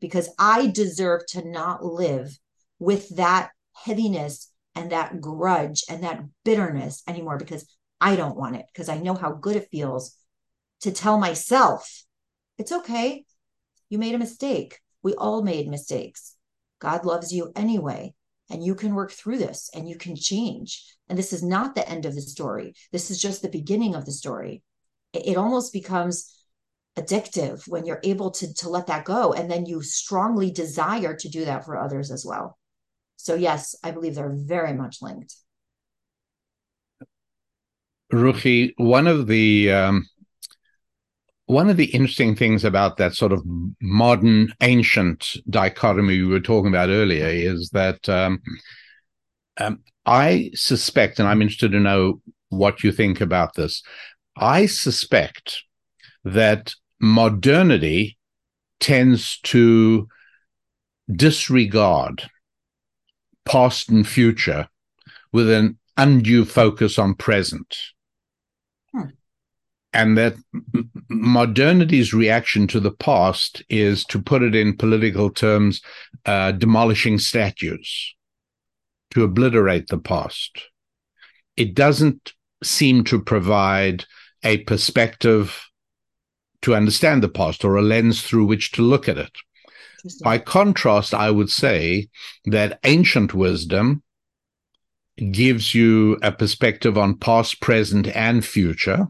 [0.00, 2.38] Because I deserve to not live
[2.78, 7.66] with that heaviness and that grudge and that bitterness anymore because
[8.02, 10.14] I don't want it because I know how good it feels
[10.82, 12.04] to tell myself,
[12.58, 13.24] it's okay.
[13.88, 14.78] You made a mistake.
[15.02, 16.36] We all made mistakes.
[16.80, 18.14] God loves you anyway.
[18.50, 20.84] And you can work through this and you can change.
[21.08, 22.74] And this is not the end of the story.
[22.90, 24.62] This is just the beginning of the story.
[25.12, 26.36] It, almost becomes
[26.96, 29.32] addictive when you're able to, to let that go.
[29.32, 32.58] And then you strongly desire to do that for others as well.
[33.16, 35.36] So, yes, I believe they're very much linked.
[38.12, 40.06] Ruchi, one of the um,
[41.50, 43.42] one of the interesting things about that sort of
[43.82, 48.40] modern ancient dichotomy we were talking about earlier is that um,
[49.56, 52.20] um, I suspect, and I'm interested to know
[52.50, 53.82] what you think about this.
[54.36, 55.64] I suspect
[56.22, 58.16] that modernity
[58.78, 60.06] tends to
[61.12, 62.30] disregard
[63.44, 64.68] past and future
[65.32, 67.76] with an undue focus on present.
[69.92, 70.36] And that
[71.08, 75.82] modernity's reaction to the past is, to put it in political terms,
[76.26, 78.14] uh, demolishing statues,
[79.10, 80.68] to obliterate the past.
[81.56, 84.04] It doesn't seem to provide
[84.44, 85.66] a perspective
[86.62, 89.32] to understand the past or a lens through which to look at it.
[90.22, 92.08] By contrast, I would say
[92.44, 94.02] that ancient wisdom
[95.32, 99.08] gives you a perspective on past, present, and future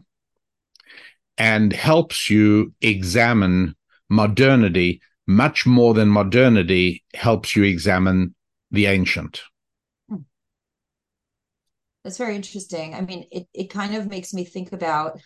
[1.37, 3.75] and helps you examine
[4.09, 8.35] modernity much more than modernity helps you examine
[8.71, 9.41] the ancient.
[12.03, 12.95] That's very interesting.
[12.95, 15.19] I mean, it, it kind of makes me think about,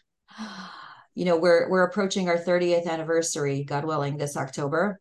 [1.15, 4.99] you know, we're we're approaching our 30th anniversary, God willing, this October.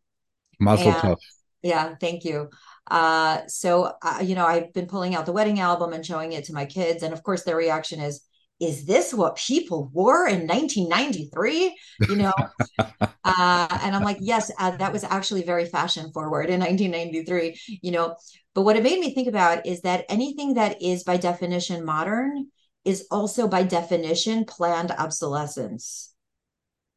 [0.60, 1.16] Mazel tov.
[1.62, 2.50] Yeah, thank you.
[2.88, 6.44] Uh, so uh, you know, I've been pulling out the wedding album and showing it
[6.44, 8.20] to my kids, and of course, their reaction is,
[8.60, 11.76] "Is this what people wore in 1993?"
[12.08, 12.32] You know,
[12.78, 17.92] uh, and I'm like, "Yes, uh, that was actually very fashion forward in 1993." You
[17.92, 18.16] know,
[18.54, 22.48] but what it made me think about is that anything that is by definition modern
[22.84, 26.14] is also by definition planned obsolescence.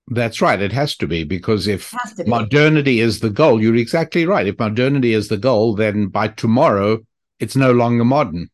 [0.10, 0.62] That's right.
[0.62, 2.24] It has to be because if be.
[2.26, 4.48] modernity is the goal, you're exactly right.
[4.48, 7.00] If modernity is the goal, then by tomorrow,
[7.40, 8.50] it's no longer modern.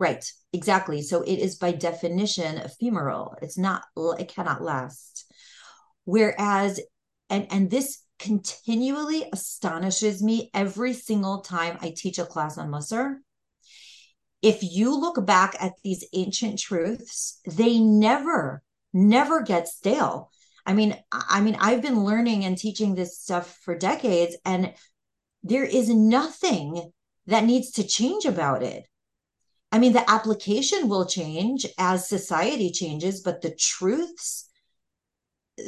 [0.00, 0.24] Right.
[0.54, 1.02] Exactly.
[1.02, 3.36] So it is by definition ephemeral.
[3.42, 3.84] It's not,
[4.18, 5.30] it cannot last.
[6.04, 6.80] Whereas,
[7.28, 13.16] and, and this continually astonishes me every single time I teach a class on Mussar.
[14.40, 18.62] If you look back at these ancient truths, they never,
[18.94, 20.30] never get stale.
[20.64, 24.72] I mean, I mean, I've been learning and teaching this stuff for decades, and
[25.42, 26.90] there is nothing
[27.26, 28.86] that needs to change about it.
[29.72, 34.48] I mean, the application will change as society changes, but the truths,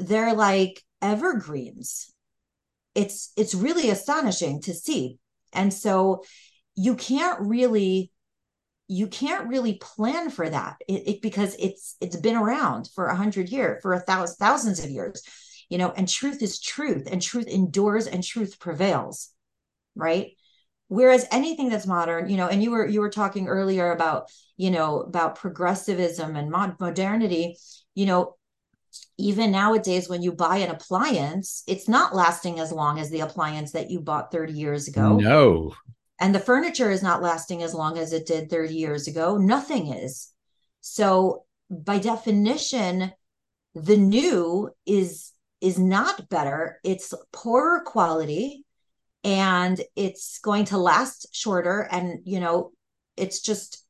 [0.00, 2.12] they're like evergreens.
[2.94, 5.18] It's it's really astonishing to see.
[5.52, 6.24] And so
[6.74, 8.10] you can't really
[8.88, 10.76] you can't really plan for that.
[10.88, 14.84] It, it because it's it's been around for a hundred years for a thousand thousands
[14.84, 15.22] of years
[15.72, 19.30] you know and truth is truth and truth endures and truth prevails
[19.96, 20.32] right
[20.92, 24.70] whereas anything that's modern you know and you were you were talking earlier about you
[24.70, 27.56] know about progressivism and mod- modernity
[27.94, 28.36] you know
[29.16, 33.72] even nowadays when you buy an appliance it's not lasting as long as the appliance
[33.72, 35.16] that you bought 30 years ago.
[35.16, 35.74] No.
[36.20, 39.38] And the furniture is not lasting as long as it did 30 years ago.
[39.38, 40.30] Nothing is.
[40.82, 43.12] So by definition
[43.74, 45.32] the new is
[45.62, 46.78] is not better.
[46.84, 48.66] It's poorer quality
[49.24, 52.72] and it's going to last shorter and you know
[53.16, 53.82] it's just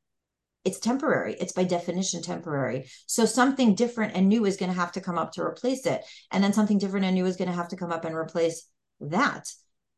[0.65, 1.35] it's temporary.
[1.39, 2.89] It's by definition temporary.
[3.05, 6.03] So something different and new is going to have to come up to replace it.
[6.31, 8.65] And then something different and new is going to have to come up and replace
[9.01, 9.51] that.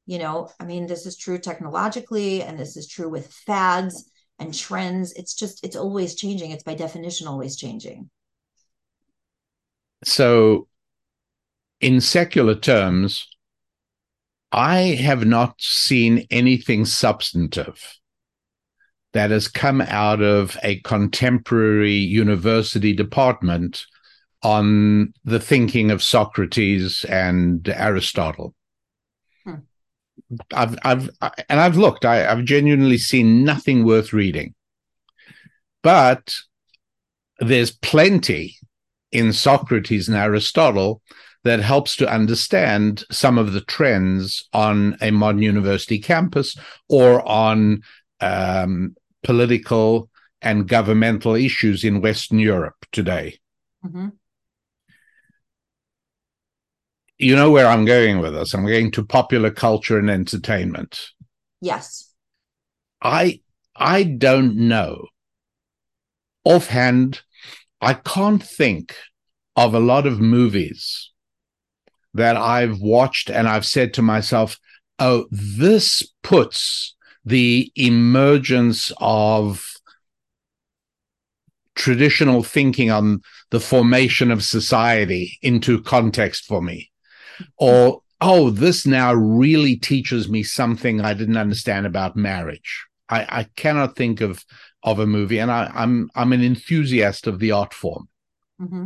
[0.07, 4.09] You know, I mean, this is true technologically and this is true with fads
[4.39, 5.13] and trends.
[5.13, 6.51] It's just, it's always changing.
[6.51, 8.09] It's by definition always changing.
[10.03, 10.67] So,
[11.81, 13.27] in secular terms,
[14.55, 17.99] I have not seen anything substantive
[19.11, 23.85] that has come out of a contemporary university department
[24.43, 28.55] on the thinking of Socrates and Aristotle.
[29.43, 29.55] Hmm.
[30.53, 31.09] I've, I've,
[31.49, 32.05] and I've looked.
[32.05, 34.55] I, I've genuinely seen nothing worth reading,
[35.83, 36.33] but
[37.39, 38.55] there's plenty
[39.11, 41.01] in Socrates and Aristotle
[41.45, 46.57] that helps to understand some of the trends on a modern university campus
[46.89, 47.83] or on
[48.19, 50.09] um, political
[50.41, 53.37] and governmental issues in Western Europe today.
[53.85, 54.09] Mm-hmm.
[57.19, 58.55] You know where I'm going with this.
[58.55, 60.99] I'm going to popular culture and entertainment.
[61.61, 62.11] Yes.
[63.03, 63.41] I
[63.75, 65.07] I don't know.
[66.43, 67.21] Offhand,
[67.81, 68.95] I can't think
[69.55, 71.11] of a lot of movies
[72.15, 74.57] that I've watched and I've said to myself,
[74.99, 76.95] oh, this puts
[77.25, 79.65] the emergence of
[81.75, 86.89] traditional thinking on the formation of society into context for me.
[87.57, 92.85] Or oh this now really teaches me something i didn't understand about marriage.
[93.09, 94.45] I, I cannot think of
[94.83, 98.07] of a movie and I, am I'm, I'm an enthusiast of the art form.
[98.61, 98.85] Mm-hmm.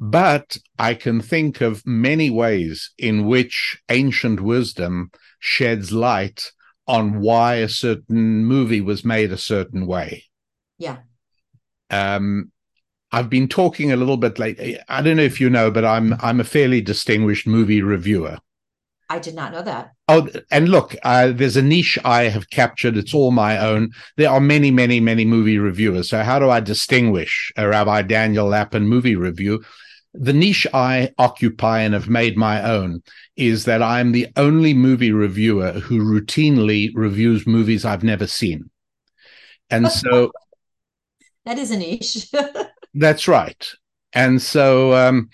[0.00, 6.52] But i can think of many ways in which ancient wisdom sheds light
[6.88, 10.24] on why a certain movie was made a certain way.
[10.78, 10.96] Yeah.
[11.90, 12.50] Um,
[13.12, 14.78] I've been talking a little bit lately.
[14.88, 18.38] I don't know if you know, but I'm I'm a fairly distinguished movie reviewer.
[19.10, 19.92] I did not know that.
[20.08, 22.98] Oh, and look, uh, there's a niche I have captured.
[22.98, 23.90] It's all my own.
[24.16, 26.10] There are many, many, many movie reviewers.
[26.10, 29.64] So how do I distinguish a Rabbi Daniel Lapin movie review?
[30.14, 33.02] The niche I occupy and have made my own
[33.36, 38.70] is that I'm the only movie reviewer who routinely reviews movies I've never seen.
[39.70, 40.32] And so
[41.44, 42.30] that is a niche.
[42.94, 43.68] that's right.
[44.12, 45.28] And so um,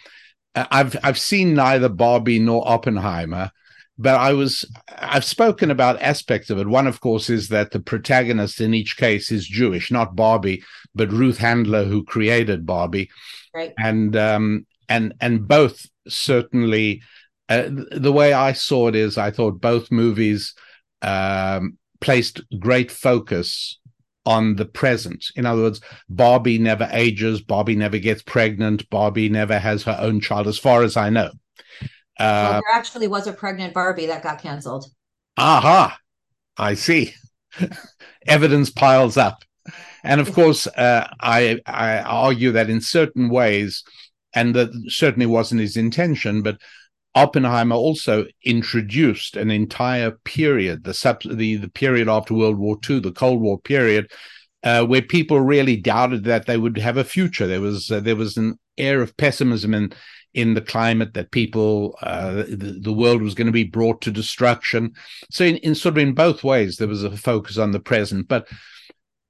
[0.54, 3.50] I've I've seen neither Barbie nor Oppenheimer,
[3.96, 6.66] but I was I've spoken about aspects of it.
[6.66, 10.62] One, of course, is that the protagonist in each case is Jewish, not Barbie,
[10.94, 13.10] but Ruth Handler, who created Barbie,
[13.54, 13.72] right?
[13.78, 17.02] And um, and and both certainly.
[17.46, 20.54] Uh, the way I saw it is, I thought both movies
[21.02, 23.78] um, placed great focus
[24.26, 25.26] on the present.
[25.36, 30.20] In other words, Barbie never ages, Barbie never gets pregnant, Barbie never has her own
[30.20, 31.30] child, as far as I know.
[32.18, 34.86] Uh, well, there actually was a pregnant Barbie that got canceled.
[35.36, 35.98] Aha,
[36.56, 37.14] I see.
[38.26, 39.44] Evidence piles up.
[40.02, 43.82] And of course, uh, I, I argue that in certain ways,
[44.34, 46.58] and that certainly wasn't his intention, but
[47.14, 53.00] Oppenheimer also introduced an entire period, the sub, the, the period after World War II,
[53.00, 54.10] the Cold War period,
[54.64, 57.46] uh, where people really doubted that they would have a future.
[57.46, 59.92] There was uh, there was an air of pessimism in
[60.32, 64.10] in the climate that people uh, the, the, world was going to be brought to
[64.10, 64.92] destruction.
[65.30, 68.28] So in, in sort of in both ways, there was a focus on the present,
[68.28, 68.48] but.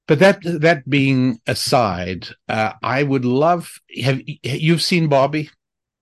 [0.06, 5.50] But that that being aside, uh, I would love have you've seen Barbie?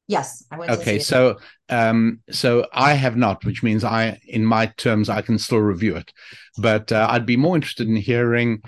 [0.09, 0.71] Yes, I went.
[0.73, 1.39] Okay, so
[1.69, 5.97] um, so I have not, which means I, in my terms, I can still review
[5.97, 6.13] it.
[6.59, 8.63] But uh, I'd be more interested in hearing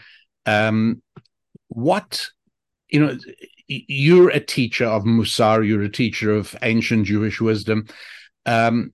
[0.47, 1.03] um,
[1.68, 2.28] what
[2.89, 3.18] you know.
[3.66, 5.66] You're a teacher of Mussar.
[5.66, 7.87] You're a teacher of ancient Jewish wisdom.
[8.47, 8.93] Um,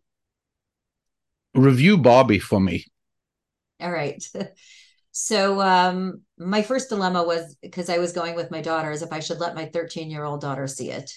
[1.55, 2.86] review Barbie for me.
[3.80, 4.22] All right.
[5.12, 9.20] So um, my first dilemma was because I was going with my daughters if I
[9.20, 11.12] should let my 13 year old daughter see it.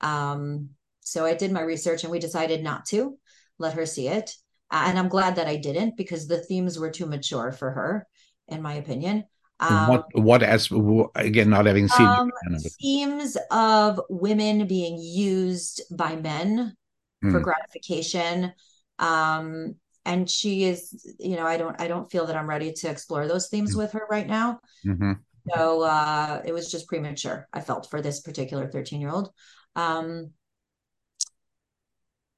[0.00, 0.70] Um,
[1.00, 3.18] so I did my research and we decided not to
[3.58, 4.34] let her see it.
[4.70, 8.06] Uh, and I'm glad that I didn't because the themes were too mature for her,
[8.48, 9.24] in my opinion.
[9.60, 10.70] Um, what what as
[11.16, 12.30] again not having seen um,
[12.80, 16.76] themes of women being used by men
[17.24, 17.32] mm.
[17.32, 18.52] for gratification
[19.00, 19.74] um
[20.08, 23.28] and she is you know i don't i don't feel that i'm ready to explore
[23.28, 23.78] those themes mm.
[23.78, 25.12] with her right now mm-hmm.
[25.54, 29.30] so uh it was just premature i felt for this particular 13 year old
[29.76, 30.30] um,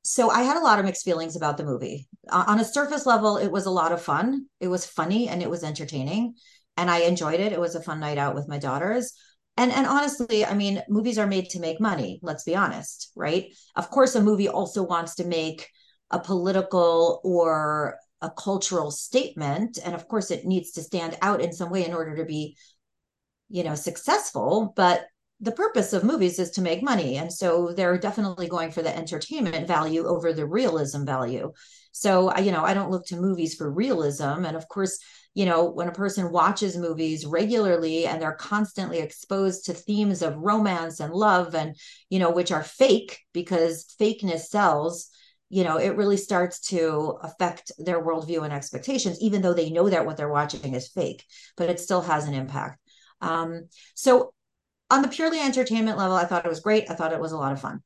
[0.02, 2.08] so I had a lot of mixed feelings about the movie.
[2.28, 4.46] Uh, on a surface level, it was a lot of fun.
[4.60, 6.34] It was funny and it was entertaining,
[6.76, 7.52] and I enjoyed it.
[7.52, 9.12] It was a fun night out with my daughters.
[9.56, 12.18] And and honestly, I mean, movies are made to make money.
[12.22, 13.54] Let's be honest, right?
[13.76, 15.68] Of course, a movie also wants to make
[16.10, 21.52] a political or a cultural statement, and of course, it needs to stand out in
[21.52, 22.56] some way in order to be,
[23.48, 24.72] you know, successful.
[24.76, 25.06] But
[25.42, 28.96] the purpose of movies is to make money and so they're definitely going for the
[28.96, 31.50] entertainment value over the realism value
[31.92, 34.98] so you know i don't look to movies for realism and of course
[35.34, 40.36] you know when a person watches movies regularly and they're constantly exposed to themes of
[40.36, 41.74] romance and love and
[42.10, 45.08] you know which are fake because fakeness sells
[45.50, 49.90] you know it really starts to affect their worldview and expectations even though they know
[49.90, 51.24] that what they're watching is fake
[51.56, 52.78] but it still has an impact
[53.20, 54.32] um, so
[54.90, 56.90] on the purely entertainment level, I thought it was great.
[56.90, 57.82] I thought it was a lot of fun.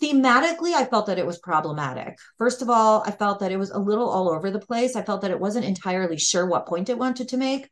[0.00, 2.18] Thematically, I felt that it was problematic.
[2.38, 4.94] First of all, I felt that it was a little all over the place.
[4.94, 7.68] I felt that it wasn't entirely sure what point it wanted to make.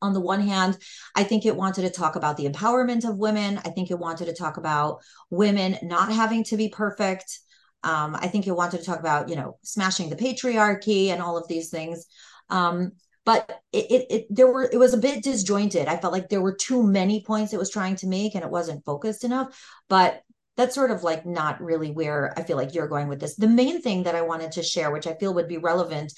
[0.00, 0.78] On the one hand,
[1.14, 3.58] I think it wanted to talk about the empowerment of women.
[3.58, 5.00] I think it wanted to talk about
[5.30, 7.40] women not having to be perfect.
[7.86, 11.36] Um, I think you wanted to talk about, you know, smashing the patriarchy and all
[11.36, 12.06] of these things.
[12.50, 12.92] Um,
[13.24, 15.86] but it, it, it, there were it was a bit disjointed.
[15.86, 18.50] I felt like there were too many points it was trying to make and it
[18.50, 19.56] wasn't focused enough.
[19.88, 20.22] But
[20.56, 23.36] that's sort of like not really where i feel like you're going with this.
[23.36, 26.12] The main thing that i wanted to share which i feel would be relevant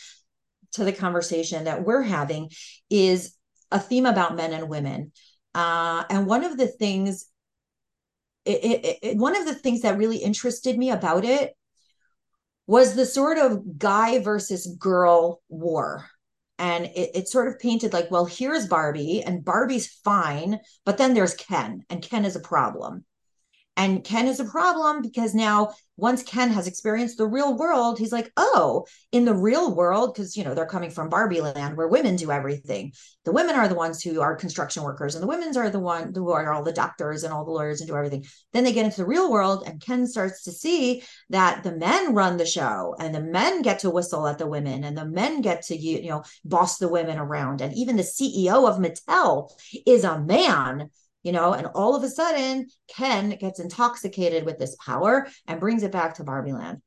[0.73, 2.51] to the conversation that we're having
[2.89, 3.35] is
[3.71, 5.13] a theme about men and women.
[5.55, 7.27] Uh, and one of the things
[8.45, 11.55] it, it, one of the things that really interested me about it
[12.69, 16.07] was the sort of guy versus girl war.
[16.59, 21.15] And it, it sort of painted like well here's barbie and barbie's fine but then
[21.15, 23.05] there's ken and ken is a problem
[23.79, 28.13] and Ken is a problem because now, once Ken has experienced the real world, he's
[28.13, 31.89] like, oh, in the real world, because, you know, they're coming from Barbie land where
[31.89, 32.93] women do everything.
[33.25, 36.13] The women are the ones who are construction workers, and the women's are the one
[36.15, 38.25] who are all the doctors and all the lawyers and do everything.
[38.53, 42.15] Then they get into the real world, and Ken starts to see that the men
[42.15, 45.41] run the show, and the men get to whistle at the women, and the men
[45.41, 47.61] get to, you know, boss the women around.
[47.61, 49.53] And even the CEO of Mattel
[49.87, 50.91] is a man
[51.29, 55.83] you know, and all of a sudden, Ken gets intoxicated with this power and brings
[55.83, 56.81] it back to Barbie Land.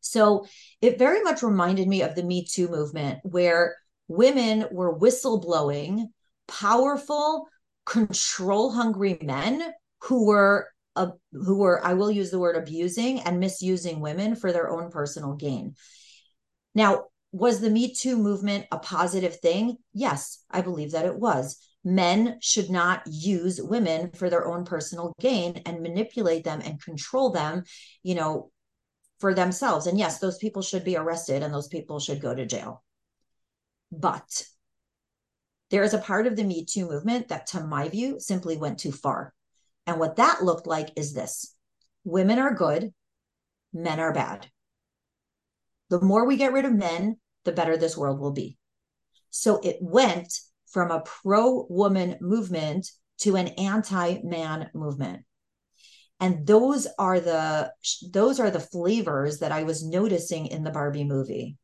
[0.00, 0.44] So
[0.82, 6.08] it very much reminded me of the Me Too movement, where women were whistleblowing
[6.46, 7.48] powerful,
[7.86, 9.62] control hungry men
[10.02, 14.52] who were uh, who were I will use the word abusing and misusing women for
[14.52, 15.74] their own personal gain.
[16.74, 19.78] Now, was the Me Too movement a positive thing?
[19.94, 21.66] Yes, I believe that it was.
[21.84, 27.30] Men should not use women for their own personal gain and manipulate them and control
[27.30, 27.64] them,
[28.02, 28.50] you know,
[29.18, 29.86] for themselves.
[29.86, 32.82] And yes, those people should be arrested and those people should go to jail.
[33.92, 34.44] But
[35.70, 38.78] there is a part of the Me Too movement that, to my view, simply went
[38.78, 39.34] too far.
[39.86, 41.54] And what that looked like is this
[42.04, 42.92] women are good,
[43.72, 44.48] men are bad.
[45.90, 48.56] The more we get rid of men, the better this world will be.
[49.30, 50.32] So it went
[50.74, 55.22] from a pro woman movement to an anti man movement.
[56.20, 57.72] And those are the
[58.12, 61.56] those are the flavors that I was noticing in the Barbie movie.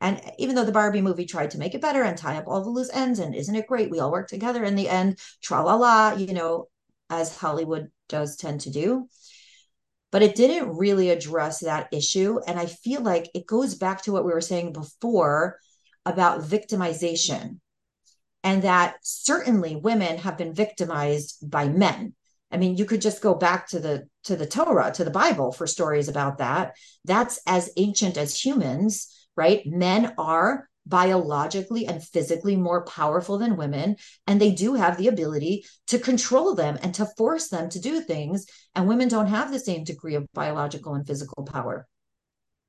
[0.00, 2.62] And even though the Barbie movie tried to make it better and tie up all
[2.62, 3.90] the loose ends, and isn't it great?
[3.90, 6.68] We all work together in the end, tra la la, you know,
[7.08, 9.08] as Hollywood does tend to do.
[10.10, 12.40] But it didn't really address that issue.
[12.46, 15.58] And I feel like it goes back to what we were saying before
[16.06, 17.60] about victimization,
[18.42, 22.14] and that certainly women have been victimized by men.
[22.50, 25.52] I mean, you could just go back to the to the Torah, to the Bible
[25.52, 26.74] for stories about that.
[27.04, 29.66] That's as ancient as humans right?
[29.66, 35.64] Men are biologically and physically more powerful than women and they do have the ability
[35.86, 39.58] to control them and to force them to do things and women don't have the
[39.58, 41.86] same degree of biological and physical power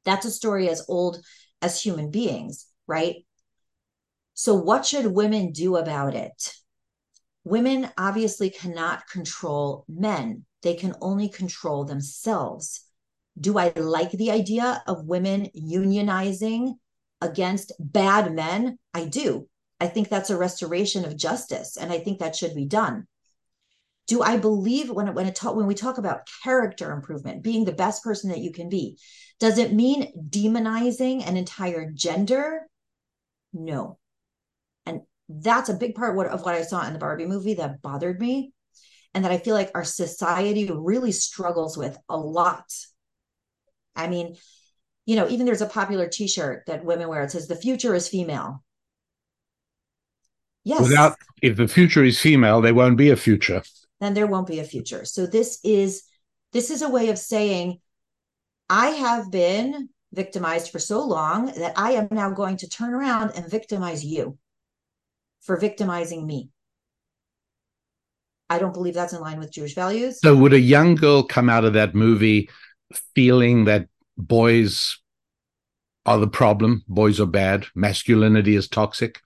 [0.03, 1.23] that's a story as old
[1.61, 3.25] as human beings right
[4.41, 6.53] so what should women do about it
[7.43, 12.85] women obviously cannot control men they can only control themselves
[13.39, 16.75] do I like the idea of women unionizing
[17.21, 18.77] against bad men?
[18.93, 19.47] I do.
[19.79, 23.07] I think that's a restoration of justice, and I think that should be done.
[24.07, 28.03] Do I believe when when talk, when we talk about character improvement, being the best
[28.03, 28.97] person that you can be,
[29.39, 32.67] does it mean demonizing an entire gender?
[33.53, 33.97] No,
[35.39, 38.53] that's a big part of what I saw in the Barbie movie that bothered me,
[39.13, 42.65] and that I feel like our society really struggles with a lot
[43.95, 44.35] I mean,
[45.05, 47.23] you know, even there's a popular t-shirt that women wear.
[47.23, 48.63] It says the future is female.
[50.63, 50.81] Yes.
[50.81, 53.63] Without if the future is female, there won't be a future.
[53.99, 55.05] Then there won't be a future.
[55.05, 56.03] So this is
[56.53, 57.79] this is a way of saying
[58.69, 63.31] I have been victimized for so long that I am now going to turn around
[63.35, 64.37] and victimize you
[65.41, 66.49] for victimizing me.
[68.49, 70.19] I don't believe that's in line with Jewish values.
[70.19, 72.49] So would a young girl come out of that movie
[73.15, 73.87] feeling that
[74.17, 74.97] boys
[76.05, 79.21] are the problem, boys are bad, masculinity is toxic?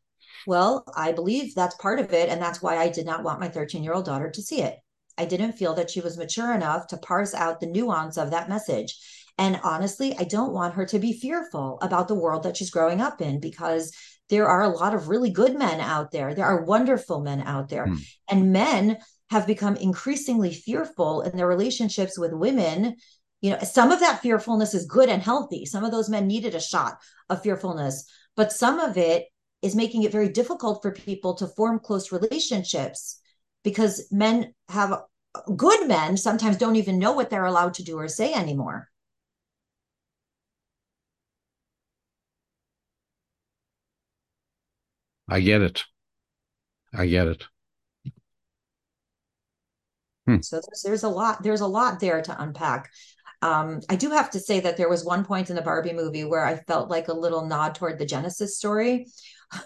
[0.46, 2.30] Well, I believe that's part of it.
[2.30, 4.78] And that's why I did not want my 13 year old daughter to see it.
[5.18, 8.50] I didn't feel that she was mature enough to parse out the nuance of that
[8.50, 8.98] message.
[9.38, 13.02] And honestly, I don't want her to be fearful about the world that she's growing
[13.02, 13.92] up in because
[14.30, 16.34] there are a lot of really good men out there.
[16.34, 17.86] There are wonderful men out there.
[17.86, 17.96] Hmm.
[18.30, 18.98] And men
[19.30, 22.96] have become increasingly fearful in their relationships with women
[23.42, 26.56] you know some of that fearfulness is good and healthy some of those men needed
[26.56, 26.98] a shot
[27.30, 29.26] of fearfulness but some of it
[29.62, 33.20] is making it very difficult for people to form close relationships
[33.64, 35.02] because men have
[35.56, 38.88] good men sometimes don't even know what they're allowed to do or say anymore
[45.30, 45.84] i get it
[46.94, 47.44] i get it
[50.26, 50.42] hmm.
[50.42, 52.90] so there's, there's a lot there's a lot there to unpack
[53.42, 56.24] um, I do have to say that there was one point in the Barbie movie
[56.24, 59.08] where I felt like a little nod toward the Genesis story,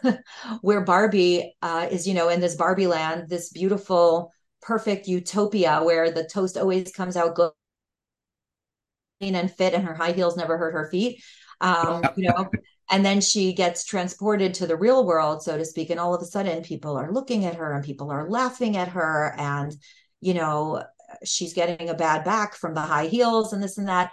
[0.62, 6.12] where Barbie uh, is, you know, in this Barbie land, this beautiful, perfect utopia where
[6.12, 7.51] the toast always comes out good
[9.22, 11.24] clean and fit, and her high heels never hurt her feet.
[11.62, 12.49] Um, you know,
[12.90, 16.22] and then she gets transported to the real world, so to speak, and all of
[16.22, 19.76] a sudden people are looking at her and people are laughing at her, and
[20.22, 20.84] you know
[21.24, 24.12] she's getting a bad back from the high heels and this and that.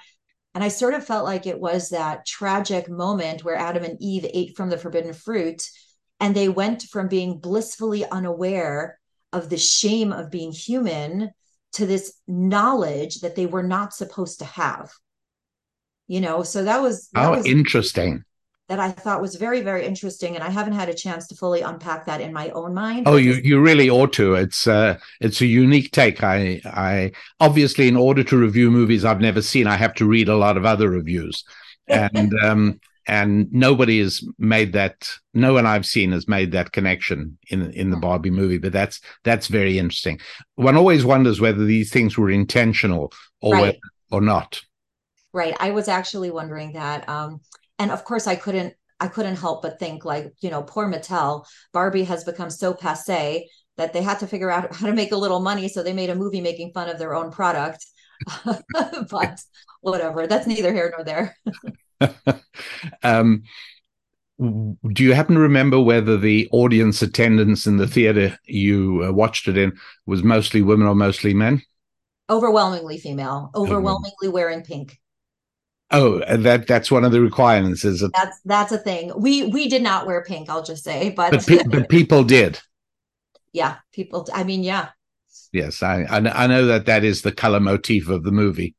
[0.55, 4.27] And I sort of felt like it was that tragic moment where Adam and Eve
[4.33, 5.63] ate from the forbidden fruit
[6.21, 8.99] and they went from being blissfully unaware
[9.33, 11.31] of the shame of being human
[11.73, 14.91] to this knowledge that they were not supposed to have.
[16.09, 18.25] You know, so that was that oh was, interesting
[18.69, 21.61] that I thought was very, very interesting, and I haven't had a chance to fully
[21.61, 23.07] unpack that in my own mind.
[23.07, 24.35] Oh, you you really ought to.
[24.35, 26.25] It's uh, it's a unique take.
[26.25, 30.29] I I obviously, in order to review movies I've never seen, I have to read
[30.29, 31.45] a lot of other reviews,
[31.87, 35.11] and um, and nobody has made that.
[35.33, 38.59] No one I've seen has made that connection in in the Barbie movie.
[38.59, 40.19] But that's that's very interesting.
[40.57, 43.61] One always wonders whether these things were intentional or Right.
[43.61, 43.79] whether,
[44.11, 44.61] or not.
[45.33, 45.55] Right.
[45.61, 47.09] I was actually wondering that.
[47.09, 47.41] Um,
[47.79, 51.45] and of course I couldn't I couldn't help but think like, you know, poor Mattel,
[51.73, 55.17] Barbie has become so passe that they had to figure out how to make a
[55.17, 57.85] little money, so they made a movie making fun of their own product.
[59.11, 59.41] But
[59.83, 61.37] whatever, that's neither here nor there.
[63.03, 63.43] um,
[64.39, 69.49] do you happen to remember whether the audience attendance in the theater you uh, watched
[69.49, 71.63] it in was mostly women or mostly men?
[72.29, 74.99] Overwhelmingly female, overwhelmingly wearing pink.
[75.91, 78.13] Oh, that that's one of the requirements, is it?
[78.15, 79.13] That's that's a thing.
[79.17, 82.61] We we did not wear pink, I'll just say, but But, pe- but people did.
[83.53, 84.91] yeah, people I mean, yeah,
[85.53, 88.75] Yes, I, I I know that that is the color motif of the movie.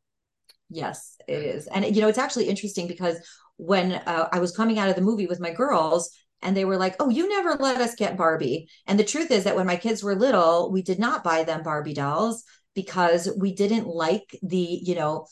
[0.69, 1.67] Yes, it is.
[1.67, 3.17] And you know, it's actually interesting because
[3.57, 6.77] when uh, I was coming out of the movie with my girls and they were
[6.77, 9.77] like, "Oh, you never let us get Barbie." And the truth is that when my
[9.77, 12.43] kids were little, we did not buy them Barbie dolls
[12.75, 15.25] because we didn't like the, you know,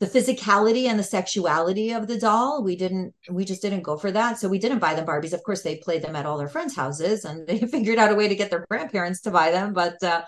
[0.00, 2.62] the physicality and the sexuality of the doll.
[2.62, 4.38] We didn't we just didn't go for that.
[4.38, 5.32] So we didn't buy them Barbies.
[5.32, 8.14] Of course, they played them at all their friends' houses and they figured out a
[8.14, 10.22] way to get their grandparents to buy them, but uh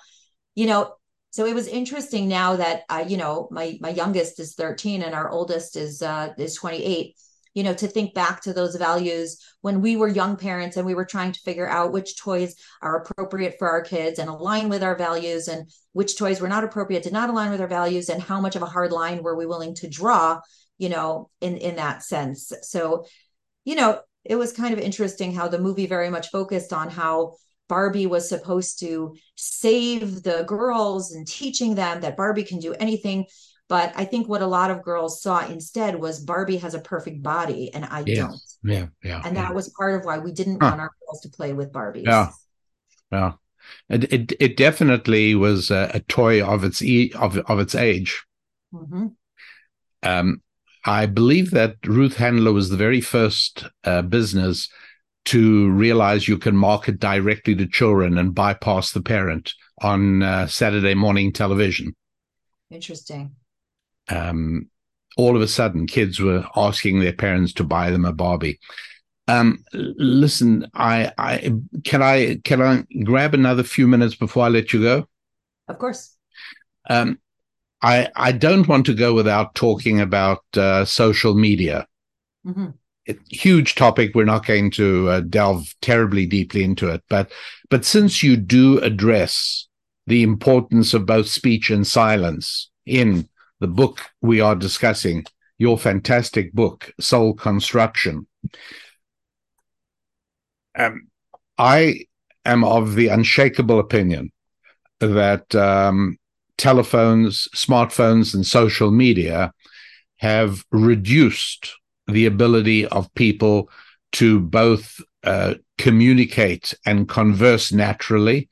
[0.56, 0.94] you know,
[1.30, 5.14] so it was interesting now that uh, you know my my youngest is 13 and
[5.14, 7.14] our oldest is uh is 28
[7.54, 10.94] you know to think back to those values when we were young parents and we
[10.94, 14.82] were trying to figure out which toys are appropriate for our kids and align with
[14.82, 18.22] our values and which toys were not appropriate did not align with our values and
[18.22, 20.40] how much of a hard line were we willing to draw
[20.78, 23.04] you know in in that sense so
[23.64, 27.34] you know it was kind of interesting how the movie very much focused on how
[27.70, 33.26] Barbie was supposed to save the girls and teaching them that Barbie can do anything.
[33.70, 37.22] But I think what a lot of girls saw instead was Barbie has a perfect
[37.22, 38.18] body and I Yes.
[38.18, 38.40] don't.
[38.74, 39.22] Yeah, yeah.
[39.24, 40.70] And that was part of why we didn't Huh.
[40.70, 42.04] want our girls to play with Barbies.
[42.04, 42.32] Yeah.
[43.12, 43.32] yeah.
[43.88, 48.24] It, it it definitely was a, a toy of its e- of of its age.
[48.74, 49.14] Mhm.
[50.02, 50.42] Um,
[50.84, 54.68] I believe that Ruth Handler was the very first uh, business
[55.26, 59.52] to realize you can market directly to children and bypass the parent
[59.82, 61.94] on uh, Saturday morning television.
[62.70, 63.36] Interesting.
[64.10, 64.68] Um,
[65.16, 68.58] all of a sudden, kids were asking their parents to buy them a Barbie.
[69.28, 71.52] Um, listen, I, I
[71.84, 75.08] can I can I grab another few minutes before I let you go?
[75.68, 76.16] Of course.
[76.88, 77.18] Um,
[77.82, 81.86] I I don't want to go without talking about uh, social media.
[82.44, 82.74] Mhm.
[83.06, 84.12] It, huge topic.
[84.14, 87.30] We're not going to uh, delve terribly deeply into it, but
[87.68, 89.68] but since you do address
[90.06, 93.28] the importance of both speech and silence in
[93.60, 95.24] the book we are discussing,
[95.58, 98.26] your fantastic book, Soul Construction.
[100.76, 101.08] Um,
[101.58, 102.06] I
[102.44, 104.32] am of the unshakable opinion
[105.00, 106.16] that um,
[106.56, 109.52] telephones, smartphones, and social media
[110.16, 111.72] have reduced
[112.06, 113.70] the ability of people
[114.12, 118.48] to both uh, communicate and converse naturally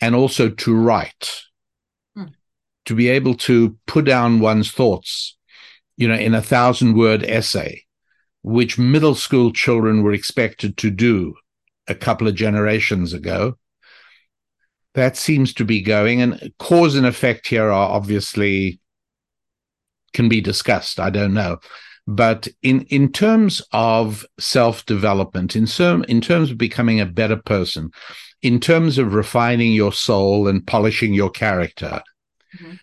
[0.00, 1.42] and also to write.
[2.86, 5.36] To be able to put down one's thoughts,
[5.96, 7.84] you know, in a thousand word essay,
[8.42, 11.34] which middle school children were expected to do
[11.88, 13.56] a couple of generations ago.
[14.94, 18.80] That seems to be going and cause and effect here are obviously
[20.12, 21.58] can be discussed i don't know.
[22.06, 27.36] But in in terms of self development in some in terms of becoming a better
[27.36, 27.90] person
[28.42, 32.02] in terms of refining your soul and polishing your character
[32.54, 32.78] Mhm.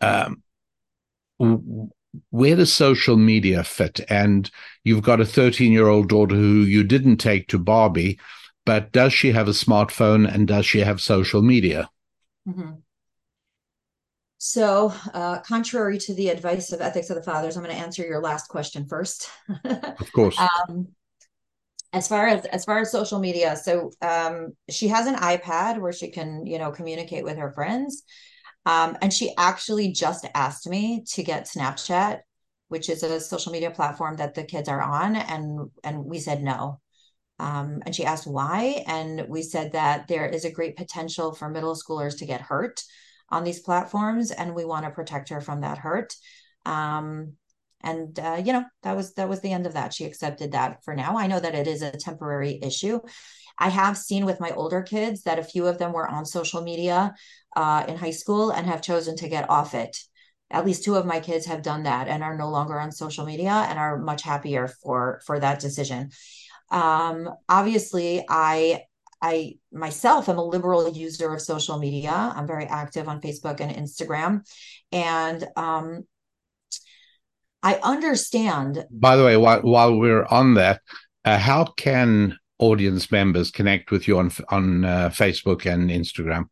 [0.00, 0.42] um,
[2.30, 4.50] where does social media fit and
[4.84, 8.18] you've got a 13 year old daughter who you didn't take to barbie
[8.64, 11.88] but does she have a smartphone and does she have social media
[12.46, 12.82] Mhm.
[14.38, 18.06] So, uh, contrary to the advice of Ethics of the Fathers, I'm going to answer
[18.06, 19.28] your last question first.
[20.00, 20.86] of course um,
[21.92, 25.92] as far as as far as social media, so um, she has an iPad where
[25.92, 28.02] she can, you know, communicate with her friends,
[28.68, 32.20] um, and she actually just asked me to get Snapchat,
[32.68, 36.42] which is a social media platform that the kids are on, and and we said
[36.42, 36.78] no.
[37.38, 41.48] Um, and she asked why, and we said that there is a great potential for
[41.48, 42.82] middle schoolers to get hurt
[43.30, 46.14] on these platforms, and we want to protect her from that hurt.
[46.66, 47.36] Um,
[47.80, 49.94] and uh, you know that was that was the end of that.
[49.94, 51.16] She accepted that for now.
[51.16, 53.00] I know that it is a temporary issue.
[53.58, 56.62] I have seen with my older kids that a few of them were on social
[56.62, 57.14] media
[57.58, 59.98] uh, in high school and have chosen to get off it.
[60.48, 63.26] At least two of my kids have done that and are no longer on social
[63.26, 66.10] media and are much happier for for that decision.
[66.70, 68.82] Um, obviously i
[69.20, 72.14] i myself am a liberal user of social media.
[72.36, 74.32] I'm very active on facebook and instagram.
[74.92, 76.06] And um,
[77.60, 80.80] i understand by the way while, while we're on that
[81.24, 86.44] uh, how can audience members connect with you on on uh, facebook and instagram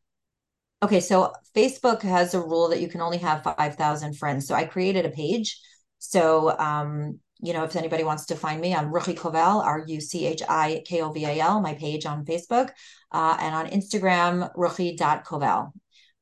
[0.83, 4.47] Okay, so Facebook has a rule that you can only have 5,000 friends.
[4.47, 5.59] So I created a page.
[5.99, 10.01] So, um, you know, if anybody wants to find me, I'm Ruchi Koval, R U
[10.01, 12.70] C H I K O V A L, my page on Facebook,
[13.12, 15.72] uh, and on Instagram, ruchi.koval.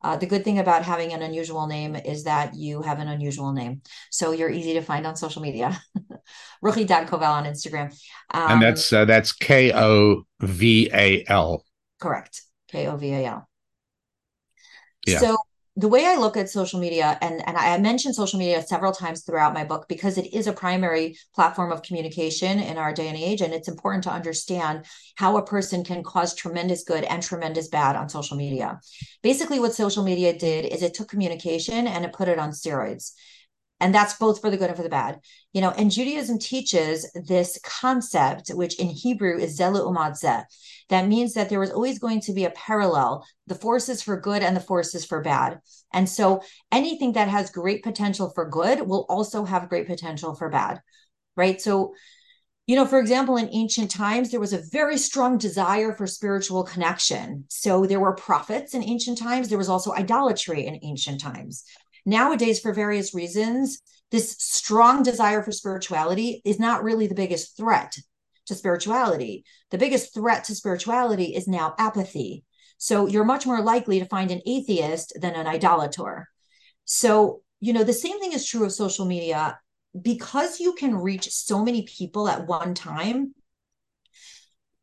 [0.02, 3.52] Uh, the good thing about having an unusual name is that you have an unusual
[3.52, 3.80] name.
[4.10, 5.80] So you're easy to find on social media.
[6.64, 7.86] ruchi.koval on Instagram.
[8.32, 11.64] Um, and that's uh, that's K O V A L.
[12.00, 12.42] Correct.
[12.68, 13.48] K O V A L.
[15.06, 15.18] Yeah.
[15.18, 15.36] So
[15.76, 19.24] the way I look at social media, and, and I mentioned social media several times
[19.24, 23.16] throughout my book because it is a primary platform of communication in our day and
[23.16, 23.40] age.
[23.40, 24.84] And it's important to understand
[25.16, 28.78] how a person can cause tremendous good and tremendous bad on social media.
[29.22, 33.12] Basically, what social media did is it took communication and it put it on steroids
[33.84, 35.20] and that's both for the good and for the bad
[35.52, 40.42] you know and judaism teaches this concept which in hebrew is zeh l'umat zeh
[40.88, 44.42] that means that there was always going to be a parallel the forces for good
[44.42, 45.60] and the forces for bad
[45.92, 50.48] and so anything that has great potential for good will also have great potential for
[50.48, 50.80] bad
[51.36, 51.94] right so
[52.66, 56.64] you know, for example, in ancient times, there was a very strong desire for spiritual
[56.64, 57.44] connection.
[57.48, 59.50] So there were prophets in ancient times.
[59.50, 61.64] There was also idolatry in ancient times.
[62.04, 63.80] Nowadays, for various reasons,
[64.10, 67.96] this strong desire for spirituality is not really the biggest threat
[68.46, 69.44] to spirituality.
[69.70, 72.44] The biggest threat to spirituality is now apathy.
[72.76, 76.28] So you're much more likely to find an atheist than an idolator.
[76.84, 79.58] So, you know, the same thing is true of social media.
[80.00, 83.32] Because you can reach so many people at one time,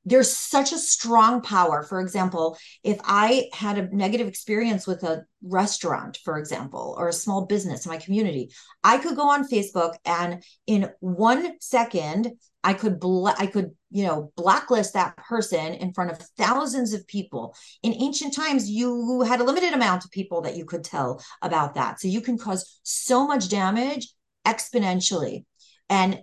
[0.05, 1.83] there's such a strong power.
[1.83, 7.13] For example, if I had a negative experience with a restaurant, for example, or a
[7.13, 8.49] small business in my community,
[8.83, 12.31] I could go on Facebook and in one second,
[12.63, 17.07] I could bl- I could you know blacklist that person in front of thousands of
[17.07, 17.55] people.
[17.83, 21.75] In ancient times, you had a limited amount of people that you could tell about
[21.75, 24.07] that, so you can cause so much damage
[24.45, 25.45] exponentially.
[25.89, 26.21] And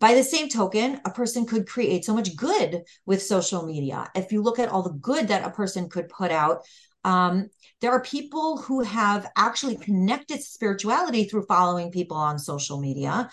[0.00, 4.10] by the same token, a person could create so much good with social media.
[4.14, 6.64] If you look at all the good that a person could put out,
[7.04, 7.48] um,
[7.80, 13.30] there are people who have actually connected spirituality through following people on social media.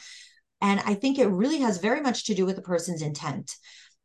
[0.62, 3.52] And I think it really has very much to do with the person's intent.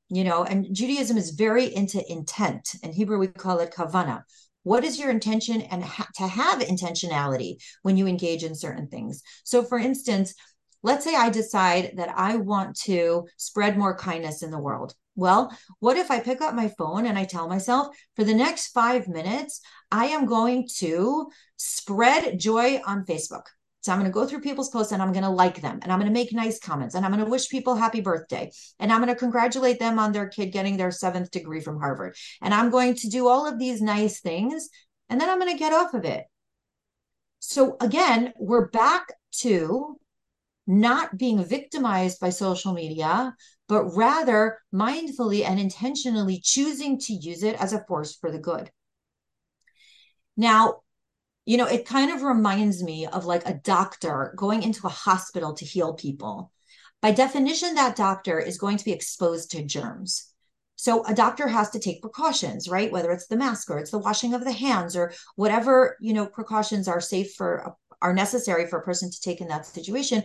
[0.09, 2.75] You know, and Judaism is very into intent.
[2.83, 4.25] In Hebrew, we call it kavana.
[4.65, 9.23] What is your intention and ha- to have intentionality when you engage in certain things?
[9.45, 10.35] So, for instance,
[10.83, 14.95] let's say I decide that I want to spread more kindness in the world.
[15.17, 18.69] Well, what if I pick up my phone and I tell myself for the next
[18.69, 19.61] five minutes,
[19.91, 23.47] I am going to spread joy on Facebook?
[23.83, 25.91] So I'm going to go through people's posts and I'm going to like them and
[25.91, 28.93] I'm going to make nice comments and I'm going to wish people happy birthday and
[28.93, 32.15] I'm going to congratulate them on their kid getting their seventh degree from Harvard.
[32.43, 34.69] And I'm going to do all of these nice things
[35.09, 36.25] and then I'm going to get off of it.
[37.39, 39.97] So again, we're back to
[40.71, 43.35] not being victimized by social media,
[43.69, 48.71] but rather mindfully and intentionally choosing to use it as a force for the good.
[50.37, 50.81] Now,
[51.45, 55.55] you know, it kind of reminds me of like a doctor going into a hospital
[55.55, 56.53] to heal people.
[57.03, 60.33] By definition, that doctor is going to be exposed to germs.
[60.77, 62.93] So a doctor has to take precautions, right?
[62.93, 66.27] Whether it's the mask or it's the washing of the hands or whatever, you know,
[66.27, 70.23] precautions are safe for are necessary for a person to take in that situation.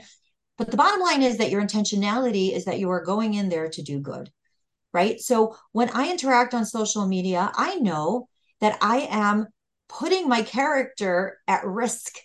[0.57, 3.69] But the bottom line is that your intentionality is that you are going in there
[3.69, 4.31] to do good,
[4.93, 5.19] right?
[5.19, 8.29] So when I interact on social media, I know
[8.61, 9.47] that I am
[9.89, 12.17] putting my character at risk.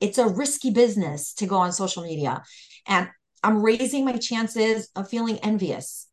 [0.00, 2.42] It's a risky business to go on social media.
[2.86, 3.08] And
[3.44, 6.08] I'm raising my chances of feeling envious.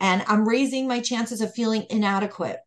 [0.00, 2.58] And I'm raising my chances of feeling inadequate.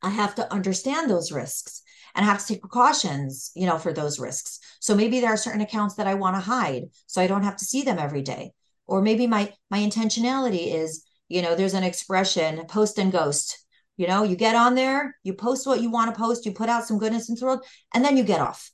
[0.00, 1.82] I have to understand those risks
[2.14, 4.60] and have to take precautions, you know, for those risks.
[4.80, 7.56] So maybe there are certain accounts that I want to hide so I don't have
[7.56, 8.52] to see them every day.
[8.86, 13.64] Or maybe my my intentionality is, you know, there's an expression, post and ghost.
[13.96, 16.68] You know, you get on there, you post what you want to post, you put
[16.68, 18.70] out some goodness into the world, and then you get off.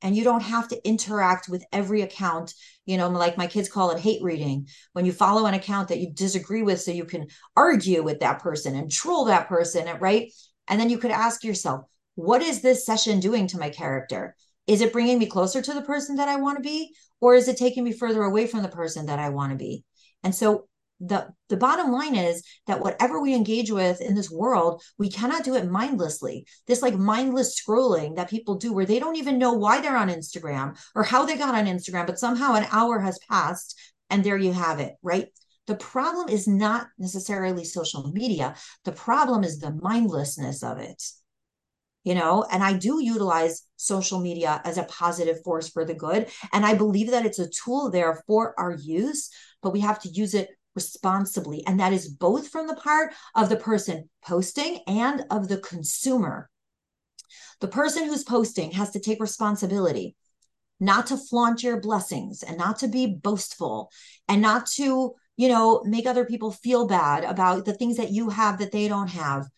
[0.00, 2.54] And you don't have to interact with every account,
[2.86, 4.68] you know, like my kids call it hate reading.
[4.92, 7.26] When you follow an account that you disagree with, so you can
[7.56, 10.30] argue with that person and troll that person, right?
[10.68, 11.86] And then you could ask yourself,
[12.18, 14.34] what is this session doing to my character?
[14.68, 17.48] is it bringing me closer to the person that I want to be or is
[17.48, 19.82] it taking me further away from the person that I want to be?
[20.22, 20.68] And so
[21.00, 25.44] the the bottom line is that whatever we engage with in this world we cannot
[25.44, 29.52] do it mindlessly this like mindless scrolling that people do where they don't even know
[29.52, 33.16] why they're on instagram or how they got on instagram but somehow an hour has
[33.30, 33.78] passed
[34.10, 35.28] and there you have it right
[35.68, 41.00] the problem is not necessarily social media the problem is the mindlessness of it
[42.04, 46.28] you know and i do utilize social media as a positive force for the good.
[46.52, 49.30] And i believe that it's a tool there for our use
[49.62, 51.64] but we have to use it responsibly.
[51.66, 56.48] And that is both from the part of the person posting and of the consumer.
[57.60, 60.14] The person who's posting has to take responsibility
[60.78, 63.90] not to flaunt your blessings and not to be boastful
[64.28, 68.30] and not to you know make other people feel bad about the things that you
[68.30, 69.48] have that they don't have.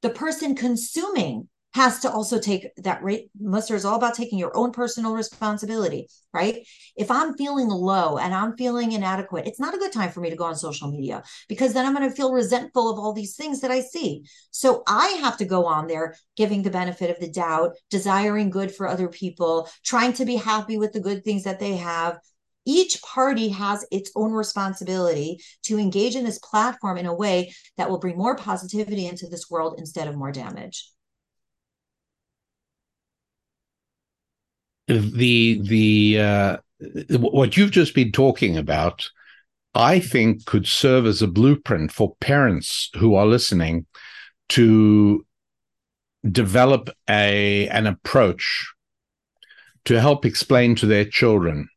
[0.00, 3.30] The person consuming has to also take that rate.
[3.42, 6.64] Mussar is all about taking your own personal responsibility, right?
[6.96, 10.30] If I'm feeling low and I'm feeling inadequate, it's not a good time for me
[10.30, 13.34] to go on social media because then I'm going to feel resentful of all these
[13.34, 14.22] things that I see.
[14.52, 18.72] So I have to go on there giving the benefit of the doubt, desiring good
[18.72, 22.18] for other people, trying to be happy with the good things that they have,
[22.64, 27.90] each party has its own responsibility to engage in this platform in a way that
[27.90, 30.93] will bring more positivity into this world instead of more damage.
[34.86, 36.56] The the uh,
[37.18, 39.08] what you've just been talking about,
[39.74, 43.86] I think could serve as a blueprint for parents who are listening
[44.50, 45.24] to
[46.30, 48.72] develop a an approach
[49.84, 51.68] to help explain to their children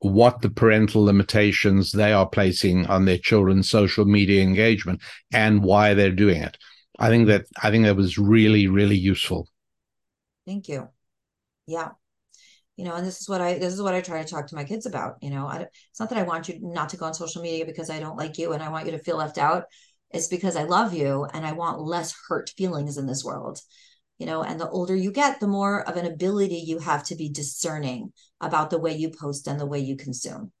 [0.00, 5.00] what the parental limitations they are placing on their children's social media engagement
[5.32, 6.56] and why they're doing it.
[6.98, 9.48] I think that I think that was really really useful.
[10.46, 10.88] Thank you.
[11.66, 11.92] Yeah
[12.76, 14.54] you know and this is what i this is what i try to talk to
[14.54, 17.06] my kids about you know I, it's not that i want you not to go
[17.06, 19.38] on social media because i don't like you and i want you to feel left
[19.38, 19.64] out.
[20.10, 23.60] It's because i love you and i want less hurt feelings in this world
[24.18, 27.16] you know and the older you get the more of an ability you have to
[27.16, 30.52] be discerning about the way you post and the way you consume.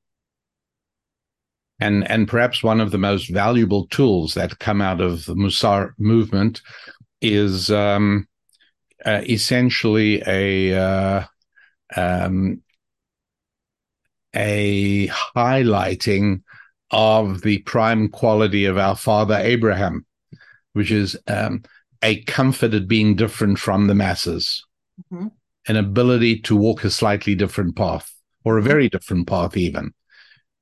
[1.78, 5.90] And and perhaps one of the most valuable tools that come out of the Mussar
[5.98, 6.62] movement
[7.20, 8.26] is um,
[9.04, 11.24] uh, essentially a uh,
[11.94, 12.62] um,
[14.34, 16.42] a highlighting
[16.90, 20.06] of the prime quality of our father Abraham,
[20.72, 21.62] which is um,
[22.02, 24.64] a comfort at being different from the masses,
[25.12, 25.28] mm-hmm.
[25.68, 28.12] an ability to walk a slightly different path
[28.44, 29.92] or a very different path, even.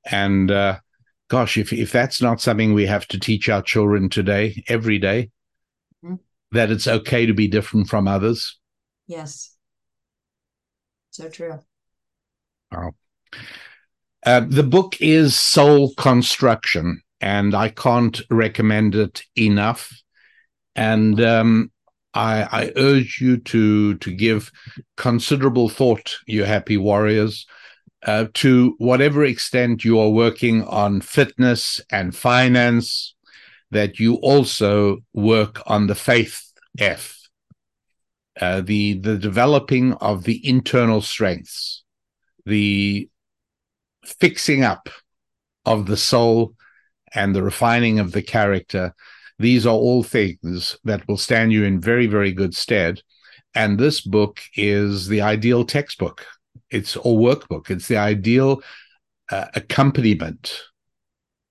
[0.09, 0.79] And uh,
[1.27, 5.29] gosh, if if that's not something we have to teach our children today, every day,
[6.03, 6.15] mm-hmm.
[6.51, 8.57] that it's okay to be different from others.
[9.07, 9.54] Yes.
[11.15, 11.59] So true.
[12.75, 12.91] Oh.
[14.25, 19.93] Uh, the book is Soul Construction, and I can't recommend it enough.
[20.75, 21.71] And um,
[22.13, 24.51] I, I, urge you to to give
[24.97, 27.47] considerable thought, you happy warriors,
[28.05, 33.15] uh, to whatever extent you are working on fitness and finance,
[33.71, 37.14] that you also work on the faith F
[38.41, 41.83] uh, the the developing of the internal strengths,
[42.45, 43.09] the
[44.03, 44.89] fixing up
[45.65, 46.53] of the soul,
[47.13, 48.93] and the refining of the character.
[49.39, 53.01] These are all things that will stand you in very very good stead.
[53.53, 56.25] And this book is the ideal textbook.
[56.69, 57.69] It's or workbook.
[57.69, 58.61] It's the ideal
[59.31, 60.61] uh, accompaniment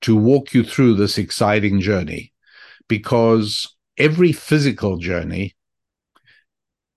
[0.02, 2.32] to walk you through this exciting journey,
[2.88, 5.54] because every physical journey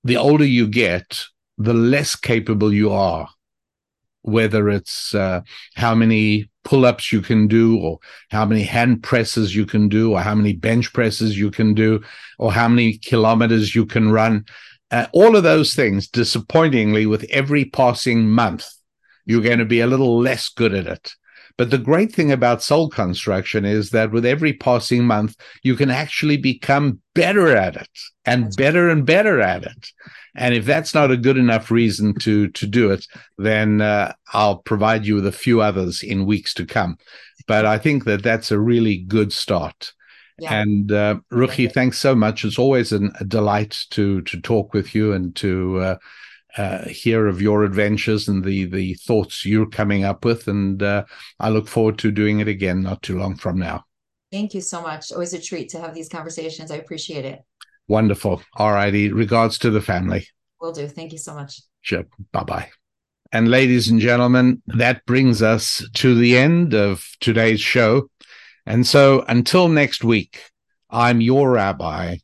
[0.03, 1.23] the older you get,
[1.57, 3.27] the less capable you are,
[4.21, 5.41] whether it's uh,
[5.75, 7.99] how many pull ups you can do, or
[8.29, 12.01] how many hand presses you can do, or how many bench presses you can do,
[12.37, 14.43] or how many kilometers you can run.
[14.91, 18.67] Uh, all of those things, disappointingly, with every passing month,
[19.25, 21.13] you're going to be a little less good at it.
[21.57, 25.89] But the great thing about soul construction is that with every passing month, you can
[25.89, 27.89] actually become better at it
[28.25, 29.91] and better and better at it.
[30.35, 33.07] And if that's not a good enough reason to to do it,
[33.39, 36.97] then uh, I'll provide you with a few others in weeks to come.
[37.47, 39.93] But I think that that's a really good start.
[40.39, 40.61] Yeah.
[40.61, 42.45] And uh, Ruchi, thanks so much.
[42.45, 45.95] It's always an, a delight to to talk with you and to uh,
[46.57, 50.47] uh, hear of your adventures and the the thoughts you're coming up with.
[50.47, 51.05] And uh,
[51.39, 53.85] I look forward to doing it again not too long from now.
[54.31, 55.11] Thank you so much.
[55.11, 56.71] Always a treat to have these conversations.
[56.71, 57.41] I appreciate it.
[57.87, 58.41] Wonderful.
[58.55, 59.11] All righty.
[59.11, 60.27] Regards to the family.
[60.59, 60.87] Will do.
[60.87, 61.61] Thank you so much.
[61.81, 62.05] Sure.
[62.31, 62.69] Bye bye.
[63.31, 68.09] And ladies and gentlemen, that brings us to the end of today's show.
[68.65, 70.41] And so until next week,
[70.89, 72.17] I'm your rabbi,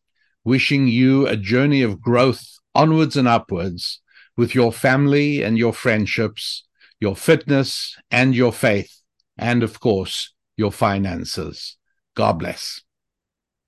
[0.44, 2.44] wishing you a journey of growth
[2.74, 4.02] onwards and upwards
[4.36, 6.64] with your family and your friendships,
[7.00, 9.02] your fitness and your faith,
[9.38, 11.78] and of course, your finances.
[12.16, 12.82] God bless.